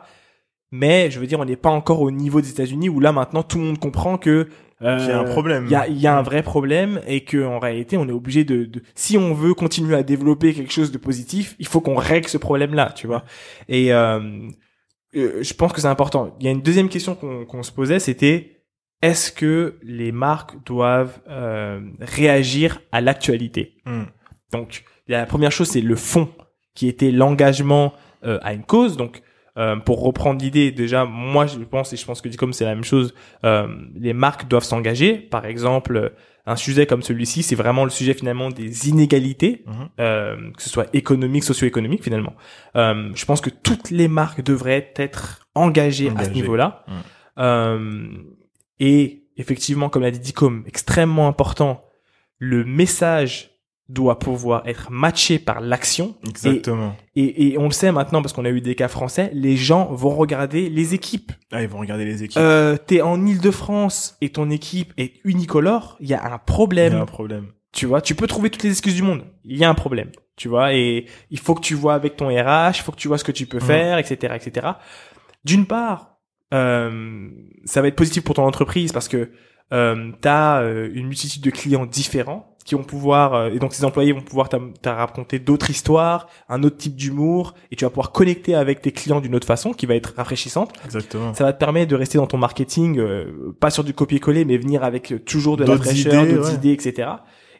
[0.70, 3.42] Mais je veux dire, on n'est pas encore au niveau des États-Unis où là maintenant
[3.42, 4.48] tout le monde comprend que
[4.82, 5.66] euh, il y a un problème.
[5.66, 8.44] Il y a, y a un vrai problème et que en réalité, on est obligé
[8.44, 11.94] de, de, si on veut continuer à développer quelque chose de positif, il faut qu'on
[11.94, 13.24] règle ce problème-là, tu vois.
[13.68, 14.48] Et euh,
[15.16, 16.35] euh, je pense que c'est important.
[16.40, 18.62] Il y a une deuxième question qu'on se posait, c'était
[19.03, 23.77] est-ce que les marques doivent euh, réagir à l'actualité?
[23.85, 24.05] Hmm.
[24.53, 26.29] Donc, la première chose, c'est le fond,
[26.75, 27.92] qui était l'engagement
[28.25, 28.96] euh, à une cause.
[28.96, 29.22] Donc,
[29.58, 32.74] euh, pour reprendre l'idée, déjà, moi, je pense, et je pense que comme c'est la
[32.74, 35.14] même chose, euh, les marques doivent s'engager.
[35.18, 36.14] Par exemple,
[36.46, 39.88] un sujet comme celui-ci, c'est vraiment le sujet finalement des inégalités, Mhm.
[40.00, 42.34] euh, que ce soit économique, socio-économique finalement.
[42.74, 46.84] Je pense que toutes les marques devraient être engagées, à ce niveau-là.
[47.36, 48.24] Mhm.
[48.80, 51.84] Et effectivement, comme l'a dit Dicom, extrêmement important,
[52.38, 53.51] le message
[53.92, 56.14] doit pouvoir être matché par l'action.
[56.26, 56.96] Exactement.
[57.14, 59.92] Et, et on le sait maintenant parce qu'on a eu des cas français, les gens
[59.92, 61.31] vont regarder les équipes.
[61.52, 62.38] Ah, ils vont regarder les équipes.
[62.40, 66.38] Euh, T'es en Île-de-France et ton équipe est unicolore, il y a un il y
[66.46, 66.94] problème.
[66.94, 67.48] a un problème.
[67.72, 69.24] Tu vois, tu peux trouver toutes les excuses du monde.
[69.44, 70.11] Il y a un problème.
[70.37, 73.09] Tu vois, et il faut que tu vois avec ton RH, il faut que tu
[73.09, 73.64] vois ce que tu peux Mhm.
[73.66, 74.66] faire, etc., etc.
[75.44, 76.16] D'une part,
[76.55, 77.28] euh,
[77.64, 79.31] ça va être positif pour ton entreprise parce que
[79.72, 83.85] euh, tu as une multitude de clients différents qui vont pouvoir, euh, et donc ces
[83.85, 88.12] employés vont pouvoir t'as raconter d'autres histoires, un autre type d'humour, et tu vas pouvoir
[88.12, 90.72] connecter avec tes clients d'une autre façon qui va être rafraîchissante.
[90.85, 91.35] Exactement.
[91.35, 94.57] Ça va te permettre de rester dans ton marketing, euh, pas sur du copier-coller, mais
[94.57, 96.55] venir avec euh, toujours de la fraîcheur, d'autres ouais.
[96.55, 97.09] idées, etc.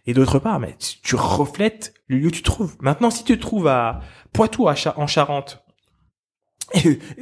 [0.07, 2.75] Et d'autre part, mais tu, tu reflètes le lieu où tu te trouves.
[2.81, 4.01] Maintenant, si tu te trouves à
[4.33, 5.62] Poitou, en Charente,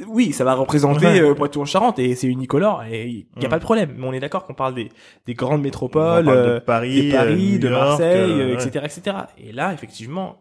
[0.07, 1.21] oui, ça va représenter Ouais.
[1.21, 3.49] euh, Poitou en Charente et c'est unicolore et il y a Mm.
[3.51, 3.93] pas de problème.
[3.97, 4.89] Mais on est d'accord qu'on parle des,
[5.25, 8.55] des grandes métropoles, parle euh, de Paris, de Paris, euh, de York, Marseille, euh, euh,
[8.57, 8.67] ouais.
[8.67, 9.17] etc., etc.
[9.37, 10.37] Et là, effectivement,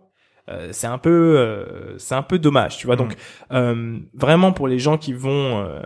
[0.48, 2.96] euh, c'est un peu, euh, c'est un peu dommage, tu vois.
[2.96, 2.98] Mm.
[2.98, 3.14] Donc,
[3.52, 5.80] euh, vraiment pour les gens qui vont euh,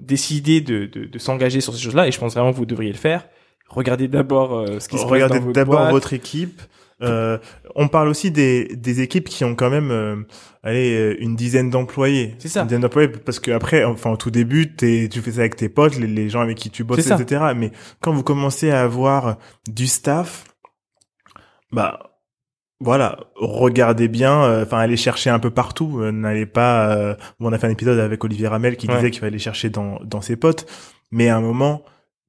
[0.00, 2.92] décider de, de, de s'engager sur ces choses-là, et je pense vraiment que vous devriez
[2.92, 3.26] le faire.
[3.68, 6.60] Regardez d'abord ce qui se passe dans d'abord votre équipe.
[7.02, 7.38] Euh,
[7.74, 10.16] on parle aussi des, des équipes qui ont quand même euh,
[10.62, 12.36] allez, euh, une dizaine d'employés.
[12.38, 12.60] C'est ça.
[12.60, 15.56] Une dizaine d'employés parce que après, enfin au tout début, t'es, tu fais ça avec
[15.56, 17.16] tes potes, les, les gens avec qui tu bosses, ça.
[17.20, 17.42] etc.
[17.56, 20.44] Mais quand vous commencez à avoir du staff,
[21.72, 22.10] bah
[22.80, 26.00] voilà, regardez bien, euh, enfin allez chercher un peu partout.
[26.00, 26.94] euh, N'allez pas.
[26.96, 28.96] euh, on a fait un épisode avec Olivier Ramel qui Ouais.
[28.96, 30.66] disait qu'il fallait chercher dans dans ses potes,
[31.10, 31.82] mais à un moment.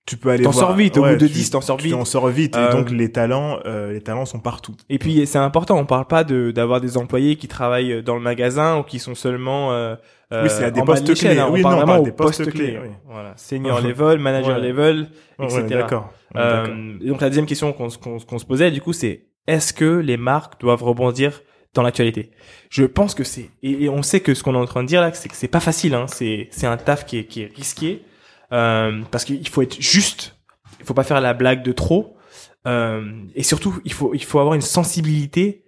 [0.05, 1.93] Tu peux aller T'en sors vite, au bout de tu- 10, t'en sors vite.
[1.95, 2.55] en sors vite.
[2.55, 4.75] Euh, Et donc les talents, euh, les talents sont partout.
[4.87, 8.21] Et puis c'est important, on parle pas de d'avoir des employés qui travaillent dans le
[8.21, 9.95] magasin ou qui sont seulement euh,
[10.31, 11.39] Oui, c'est à des postes clés.
[11.39, 11.49] hein.
[11.51, 12.79] Oui, on parle non, on vraiment parle au des postes poste clés, clé.
[12.83, 12.89] oui.
[13.07, 14.67] Voilà, senior level, manager Ouais.
[14.67, 15.07] level,
[15.41, 15.63] etc.
[15.69, 16.09] d'accord.
[16.35, 16.75] Ouais, Euh, d'accord.
[17.07, 19.85] donc la deuxième question qu'on se- qu'on qu'on se posait du coup c'est est-ce que
[19.99, 21.41] les marques doivent rebondir
[21.73, 22.29] dans l'actualité?
[22.69, 24.87] Je pense que c'est et, et on sait que ce qu'on est en train de
[24.87, 27.41] dire là c'est que c'est pas facile hein, c'est c'est un taf qui est qui
[27.41, 28.03] est risqué
[28.51, 30.37] euh, parce qu'il faut être juste,
[30.79, 32.17] il faut pas faire la blague de trop
[32.67, 35.65] euh, et surtout il faut il faut avoir une sensibilité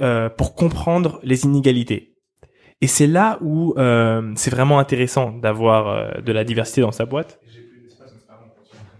[0.00, 2.14] euh, pour comprendre les inégalités.
[2.80, 3.74] Et c'est là où
[4.36, 7.40] c'est vraiment intéressant d'avoir de la diversité dans sa boîte.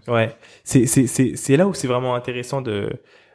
[0.07, 2.89] Ouais, c'est c'est c'est c'est là où c'est vraiment intéressant de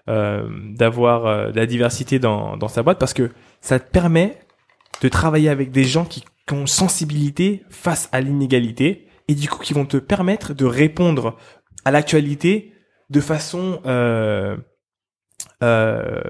[0.06, 3.30] d'avoir de la diversité dans dans sa boîte parce que
[3.62, 4.38] ça te permet
[5.00, 9.60] de travailler avec des gens qui, qui ont sensibilité face à l'inégalité et du coup
[9.62, 11.36] qui vont te permettre de répondre
[11.84, 12.72] à l'actualité
[13.10, 14.56] de façon euh,
[15.62, 16.20] euh,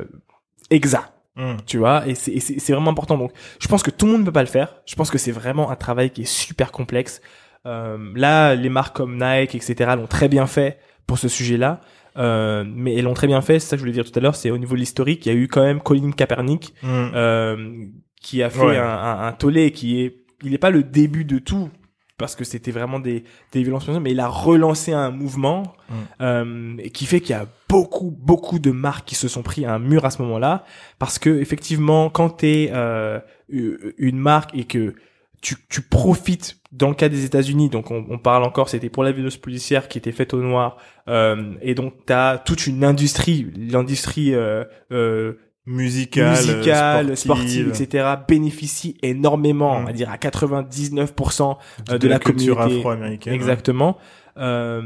[0.71, 1.57] exacte Hum.
[1.67, 4.31] tu vois et c'est vraiment important donc je pense que tout le monde ne peut
[4.31, 7.21] pas le faire je pense que c'est vraiment un travail qui est super complexe
[7.67, 10.79] euh, là les marques comme Nike etc l'ont très bien fait
[11.09, 11.81] pour ce sujet là
[12.19, 14.23] euh, mais elles l'ont très bien fait c'est ça que je voulais dire tout à
[14.23, 17.11] l'heure c'est au niveau de l'historique il y a eu quand même Colin Kaepernick Hum.
[17.17, 17.57] euh,
[18.21, 18.79] qui a fait Ouais.
[18.79, 21.69] un, un, un tollé qui est il n'est pas le début de tout
[22.17, 25.95] parce que c'était vraiment des, des violences mais il a relancé un mouvement Mm.
[26.23, 29.75] euh, qui fait qu'il y a beaucoup beaucoup de marques qui se sont pris à
[29.75, 30.65] un mur à ce moment-là
[30.99, 34.95] parce que effectivement quand t'es euh, une marque et que
[35.43, 39.05] tu, tu profites dans le cas des États-Unis donc on, on parle encore c'était pour
[39.05, 43.53] la violence policière qui était faite au noir euh, et donc t'as toute une industrie
[43.55, 45.35] l'industrie euh, euh,
[45.67, 49.83] Musical, musicale, sportive, sportive, etc., bénéficie énormément, Mm.
[49.83, 52.79] on va dire à 99% de, euh, de la culture communauté.
[52.81, 53.33] afro-américaine.
[53.35, 53.97] Exactement.
[54.37, 54.83] Euh,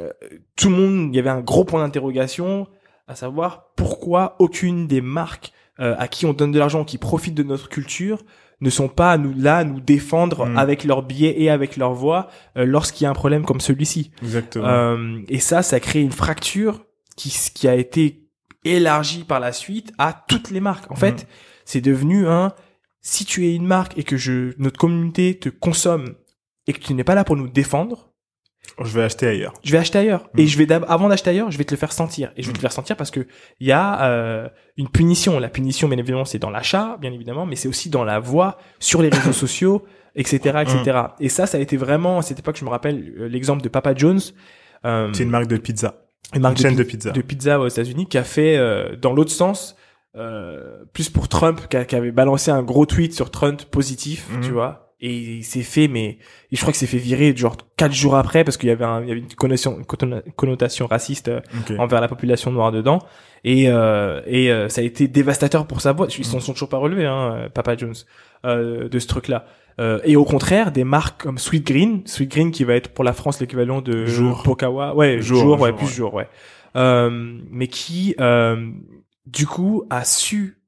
[0.00, 0.10] euh,
[0.56, 2.66] tout le monde, il y avait un gros point d'interrogation,
[3.06, 7.34] à savoir pourquoi aucune des marques euh, à qui on donne de l'argent, qui profitent
[7.34, 8.22] de notre culture,
[8.62, 10.56] ne sont pas à nous, là à nous défendre Mm.
[10.58, 14.10] avec leurs billets et avec leur voix euh, lorsqu'il y a un problème comme celui-ci.
[14.22, 14.66] Exactement.
[14.66, 16.80] Euh, et ça, ça crée une fracture
[17.16, 18.22] qui, qui a été
[18.72, 20.90] élargie par la suite à toutes les marques.
[20.90, 21.26] En fait,
[21.64, 22.52] c'est devenu un,
[23.00, 26.14] si tu es une marque et que je, notre communauté te consomme
[26.66, 28.12] et que tu n'es pas là pour nous défendre,
[28.82, 29.54] je vais acheter ailleurs.
[29.64, 30.28] Je vais acheter ailleurs.
[30.36, 30.46] Et mm.
[30.46, 32.32] je vais avant d'acheter ailleurs, je vais te le faire sentir.
[32.36, 33.26] Et je vais te le faire sentir parce que
[33.60, 35.38] il y a euh, une punition.
[35.38, 38.58] La punition, bien évidemment, c'est dans l'achat, bien évidemment, mais c'est aussi dans la voix,
[38.78, 40.78] sur les réseaux sociaux, etc., etc.
[40.84, 41.08] Mm.
[41.20, 42.56] Et ça, ça a été vraiment à cette époque.
[42.58, 44.34] Je me rappelle euh, l'exemple de Papa John's.
[44.84, 46.05] Euh, c'est une marque de pizza.
[46.34, 47.10] Une marque chaîne de, pizza.
[47.10, 49.76] De pizza aux États-Unis qui a fait euh, dans l'autre sens.
[50.16, 54.52] Euh, plus pour Trump qui, avait balancé un gros tweet sur Trump positif, tu mm.
[54.52, 56.18] vois, et il s'est fait mais
[56.50, 59.02] je crois que c'est fait virer genre quatre jours après parce qu'il y avait un,
[59.02, 59.82] il y avait une connotation,
[60.36, 61.40] connotation raciste euh,
[61.78, 63.00] envers la population noire dedans
[63.44, 66.70] et euh, et euh, ça a été dévastateur pour sa boîte ils s'en sont toujours
[66.70, 67.94] pas relevés hein Papa Jones
[68.46, 69.44] euh, de ce truc là
[69.78, 73.12] et au contraire des marques comme Sweet Green Sweet Green qui va être pour la
[73.12, 74.42] France l'équivalent de jour.
[74.42, 76.28] Pokawa ouais jour, ouais plus jour ouais.
[76.74, 78.14] Mais qui
[79.26, 80.58] du coup a su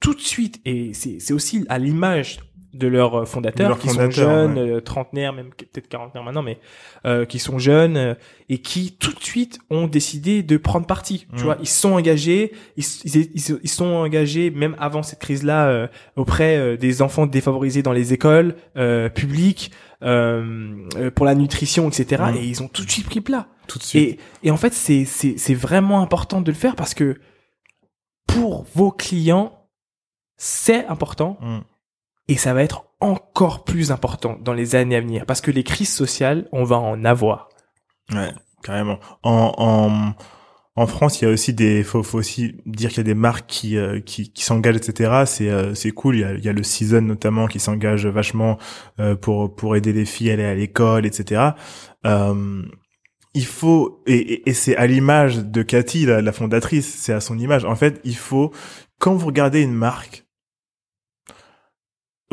[0.00, 2.38] tout de suite et c'est aussi à l'image
[2.74, 6.58] de leurs euh, fondateurs, qui sont jeunes, euh, trentenaires, même peut-être quarantenaires maintenant, mais
[7.06, 8.14] euh, qui sont jeunes euh,
[8.48, 11.26] et qui tout de suite ont décidé de prendre parti.
[11.34, 11.44] Tu mm.
[11.44, 17.02] vois, ils sont engagés, ils, ils, ils, sont engagés même avant cette crise-là auprès des
[17.02, 18.56] enfants défavorisés dans les écoles
[19.14, 22.24] publiques pour la nutrition, etc.
[22.32, 22.36] Mm.
[22.36, 23.48] Et ils ont tout de suite pris plat.
[23.66, 24.18] Tout de suite.
[24.42, 27.18] Et, et en fait, c'est c'est c'est vraiment important de le faire parce que
[28.26, 29.52] pour vos clients,
[30.36, 31.38] c'est important.
[31.40, 31.60] Mm
[32.28, 35.64] et ça va être encore plus important dans les années à venir parce que les
[35.64, 37.48] crises sociales, on va en avoir.
[38.12, 38.32] Ouais,
[38.62, 38.98] carrément.
[39.22, 40.14] En, en,
[40.76, 43.14] en France, il y a aussi des, faut, faut aussi dire qu'il y a des
[43.14, 45.24] marques qui, euh, qui, qui s'engagent, etc.
[45.26, 46.16] C'est, euh, c'est cool.
[46.16, 48.58] Il y, a, il y a le Season notamment qui s'engage vachement
[49.00, 51.42] euh, pour, pour aider les filles à aller à l'école, etc.
[53.34, 57.38] il faut, et, et, c'est à l'image de Cathy, la, la fondatrice, c'est à son
[57.38, 57.64] image.
[57.64, 58.52] En fait, il faut,
[58.98, 60.23] quand vous regardez une marque,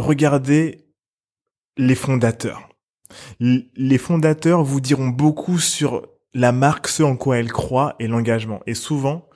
[0.02, 0.88] regardez
[1.78, 2.70] les fondateurs.
[3.40, 8.62] Les fondateurs vous diront beaucoup sur la marque, ce en quoi elle croit et l'engagement.
[8.66, 9.28] Et souvent,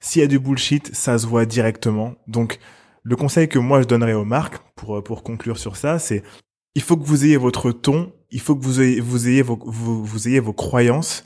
[0.00, 2.14] s'il y a du bullshit, ça se voit directement.
[2.26, 2.58] Donc,
[3.02, 6.22] le conseil que moi je donnerais aux marques, pour, pour conclure sur ça, c'est
[6.74, 9.58] il faut que vous ayez votre ton, il faut que vous ayez, vous ayez vos,
[9.64, 11.22] vous, vous ayez vos croyances,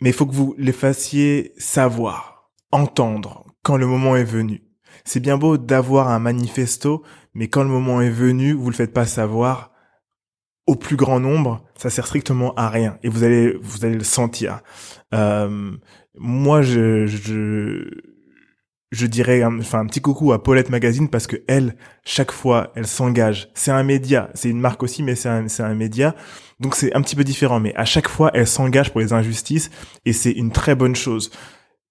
[0.00, 4.69] mais il faut que vous les fassiez savoir, entendre quand le moment est venu.
[5.04, 7.02] C'est bien beau d'avoir un manifesto,
[7.34, 9.70] mais quand le moment est venu, vous le faites pas savoir
[10.66, 14.04] au plus grand nombre, ça sert strictement à rien et vous allez vous allez le
[14.04, 14.60] sentir.
[15.12, 15.72] Euh,
[16.16, 17.90] moi, je, je
[18.92, 22.86] je dirais enfin un petit coucou à Paulette Magazine parce que elle chaque fois elle
[22.86, 23.50] s'engage.
[23.54, 26.14] C'est un média, c'est une marque aussi, mais c'est un c'est un média.
[26.60, 29.70] Donc c'est un petit peu différent, mais à chaque fois elle s'engage pour les injustices
[30.04, 31.32] et c'est une très bonne chose.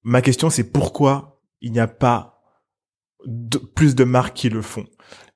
[0.04, 2.39] Ma question c'est pourquoi il n'y a pas
[3.76, 4.86] plus de marques qui le font.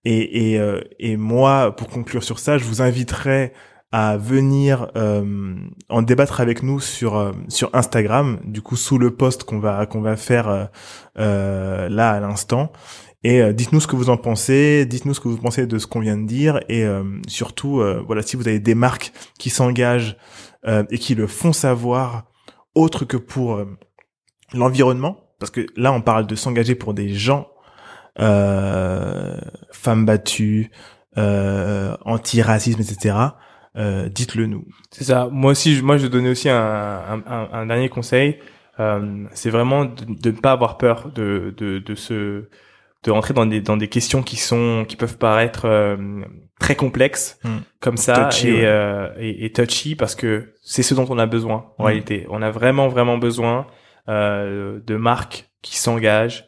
[0.06, 3.54] Et, et, euh, et moi, pour conclure sur ça, je vous inviterai
[3.93, 5.56] à venir euh,
[5.88, 9.86] en débattre avec nous sur euh, sur Instagram, du coup sous le post qu'on va
[9.86, 10.69] qu'on va faire
[11.19, 12.72] euh, là à l'instant.
[13.24, 16.02] Et dites-nous ce que vous en pensez, dites-nous ce que vous pensez de ce qu'on
[16.02, 16.86] vient de dire, et
[17.26, 20.17] surtout, voilà, si vous avez des marques qui s'engagent
[20.67, 22.26] et qui le font savoir,
[22.76, 23.63] autre que pour
[24.54, 27.52] l'environnement, parce que là on parle de s'engager pour des gens euh,
[28.17, 30.71] femmes battues,
[31.17, 33.15] euh, anti-racisme, etc.
[33.76, 34.65] Euh, dites-le nous.
[34.91, 35.30] C'est ça.
[35.32, 38.39] Moi aussi, moi je donnais aussi un, un, un dernier conseil.
[38.80, 42.45] Euh, c'est vraiment de, ne pas avoir peur de, de, de se
[43.04, 45.97] de rentrer dans des dans des questions qui sont qui peuvent paraître euh,
[46.60, 47.58] très complexes hmm.
[47.80, 51.67] comme ça et, euh, et, et, touchy parce que c'est ce dont on a besoin
[51.78, 51.86] en hmm.
[51.86, 53.67] réalité on a vraiment vraiment besoin
[54.10, 56.47] euh, de marques qui s'engagent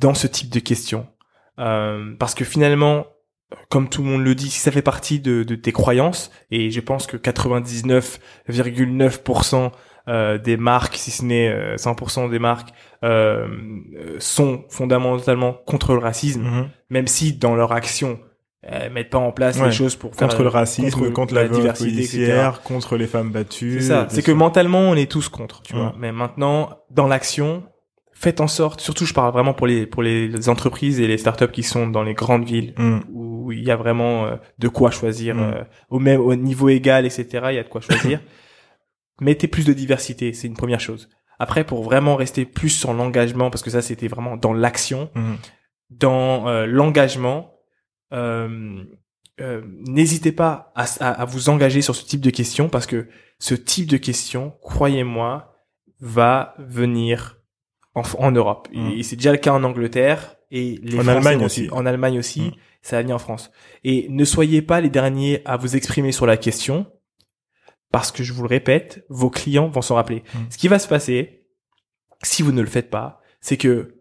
[0.00, 1.06] dans ce type de questions.
[1.58, 3.06] Euh, parce que finalement,
[3.68, 6.70] comme tout le monde le dit, si ça fait partie de, de tes croyances, et
[6.70, 9.70] je pense que 99,9%
[10.08, 12.70] euh, des marques, si ce n'est 100% euh, des marques,
[13.04, 13.48] euh,
[14.18, 16.68] sont fondamentalement contre le racisme, mm-hmm.
[16.90, 18.18] même si dans leur action,
[18.62, 22.34] elles mettent pas en place les choses pour contre le racisme, contre, la, diversité,
[22.64, 23.80] contre les femmes battues.
[23.80, 24.06] C'est ça.
[24.10, 25.78] C'est que mentalement, on est tous contre, tu mm.
[25.78, 25.94] vois.
[25.98, 27.62] Mais maintenant, dans l'action,
[28.20, 31.50] faites en sorte, surtout je parle vraiment pour les pour les entreprises et les startups
[31.50, 33.00] qui sont dans les grandes villes mm.
[33.10, 35.40] où il y a vraiment euh, de quoi choisir mm.
[35.40, 37.26] euh, au même au niveau égal etc.
[37.48, 38.20] Il y a de quoi choisir.
[39.22, 41.08] Mettez plus de diversité, c'est une première chose.
[41.38, 45.34] Après pour vraiment rester plus sur l'engagement parce que ça c'était vraiment dans l'action, mm.
[45.88, 47.54] dans euh, l'engagement.
[49.88, 53.08] N'hésitez pas à, à, vous engager sur ce type de questions parce que
[53.38, 55.54] ce type de questions, croyez-moi,
[56.00, 57.39] va venir
[57.94, 58.68] en, en Europe.
[58.72, 59.02] Et, mm.
[59.02, 61.68] c'est déjà le cas en Angleterre et les en Allemagne aussi.
[61.70, 62.52] En Allemagne aussi, mm.
[62.82, 63.50] ça va venir en France.
[63.84, 66.86] Et ne soyez pas les derniers à vous exprimer sur la question.
[67.92, 70.22] parce que je vous le répète, vos clients vont s'en rappeler.
[70.34, 70.38] Mm.
[70.50, 71.44] Ce qui va se passer,
[72.22, 73.96] si vous ne le faites pas, c'est que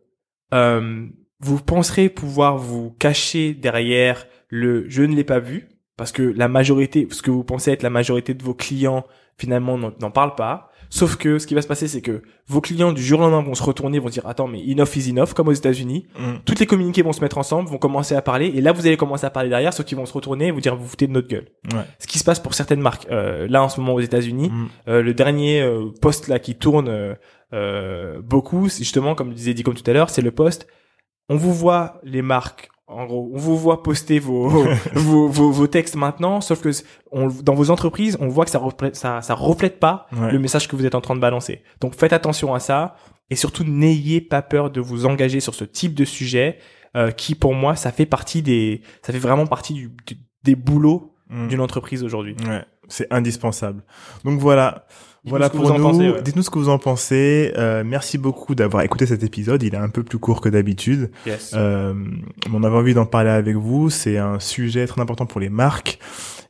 [0.54, 1.08] euh,
[1.40, 5.70] vous penserez pouvoir vous cacher derrière le je ne l'ai pas vu
[6.00, 9.06] parce que la majorité, ce que vous pensez être la majorité de vos clients
[9.38, 10.72] finalement n'en parlent pas.
[10.90, 13.42] Sauf que ce qui va se passer, c'est que vos clients du jour au lendemain
[13.42, 16.08] vont se retourner, vont dire attends mais enough is enough comme aux États-Unis.
[16.18, 16.36] Mm.
[16.46, 18.96] Toutes les communiqués vont se mettre ensemble, vont commencer à parler et là vous allez
[18.96, 21.12] commencer à parler derrière, ceux qui vont se retourner et vous dire vous foutez de
[21.12, 21.50] notre gueule.
[21.74, 21.84] Ouais.
[22.00, 24.68] Ce qui se passe pour certaines marques euh, là en ce moment aux États-Unis, mm.
[24.88, 27.18] euh, le dernier euh, post là qui tourne
[27.54, 30.66] euh, beaucoup, justement comme disait dit comme tout à l'heure, c'est le post
[31.30, 35.96] on vous voit les marques en gros, on vous voit poster vos, vos, vos, textes
[35.96, 36.70] maintenant, sauf que
[37.12, 40.68] on, dans vos entreprises, on voit que ça reflète, ça, ça reflète pas le message
[40.68, 41.64] que vous êtes en train de balancer.
[41.82, 42.96] Donc faites attention à ça
[43.30, 46.58] et surtout n'ayez pas peur de vous engager sur ce type de sujet
[46.96, 49.92] euh, qui, pour moi, ça fait partie des, ça fait vraiment partie du,
[50.44, 51.48] des boulots mm.
[51.48, 52.36] d'une entreprise aujourd'hui.
[52.48, 53.84] Ouais, c'est indispensable.
[54.24, 54.88] Donc voilà.
[55.26, 56.22] Voilà pour nous.
[56.22, 57.54] Dites-nous ce que vous en pensez.
[57.58, 59.64] Euh, merci beaucoup d'avoir écouté cet épisode.
[59.64, 61.12] Il est un peu plus court que d'habitude.
[61.26, 61.52] Yes.
[61.56, 61.94] Euh,
[62.54, 63.90] on avait envie d'en parler avec vous.
[63.90, 66.00] C'est un sujet très important pour les marques.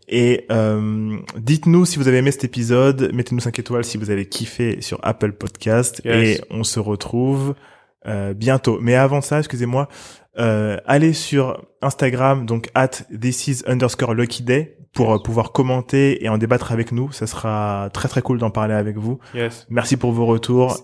[0.07, 3.11] Et euh, dites-nous si vous avez aimé cet épisode.
[3.13, 6.01] Mettez-nous 5 étoiles si vous avez kiffé sur Apple Podcast.
[6.05, 7.55] Et on se retrouve
[8.07, 8.79] euh, bientôt.
[8.81, 9.87] Mais avant ça, excusez-moi,
[10.39, 12.89] euh, allez sur Instagram, donc at
[13.19, 17.11] this is underscore lucky day pour euh, pouvoir commenter et en débattre avec nous.
[17.11, 19.19] Ça sera très très cool d'en parler avec vous.
[19.33, 19.67] Yes.
[19.69, 20.77] Merci pour vos retours.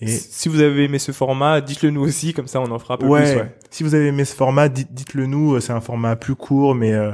[0.00, 0.08] Et...
[0.08, 2.96] Si vous avez aimé ce format, dites-le nous aussi, comme ça on en fera un
[2.98, 3.22] peu ouais.
[3.22, 3.40] plus.
[3.40, 3.56] Ouais.
[3.70, 5.60] Si vous avez aimé ce format, dites, le nous.
[5.60, 7.12] C'est un format plus court, mais euh,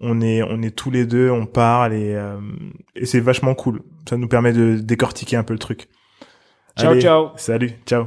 [0.00, 2.38] on est on est tous les deux, on parle et, euh,
[2.94, 3.82] et c'est vachement cool.
[4.08, 5.88] Ça nous permet de décortiquer un peu le truc.
[6.78, 7.30] Ciao Allez, ciao.
[7.36, 8.06] Salut, ciao.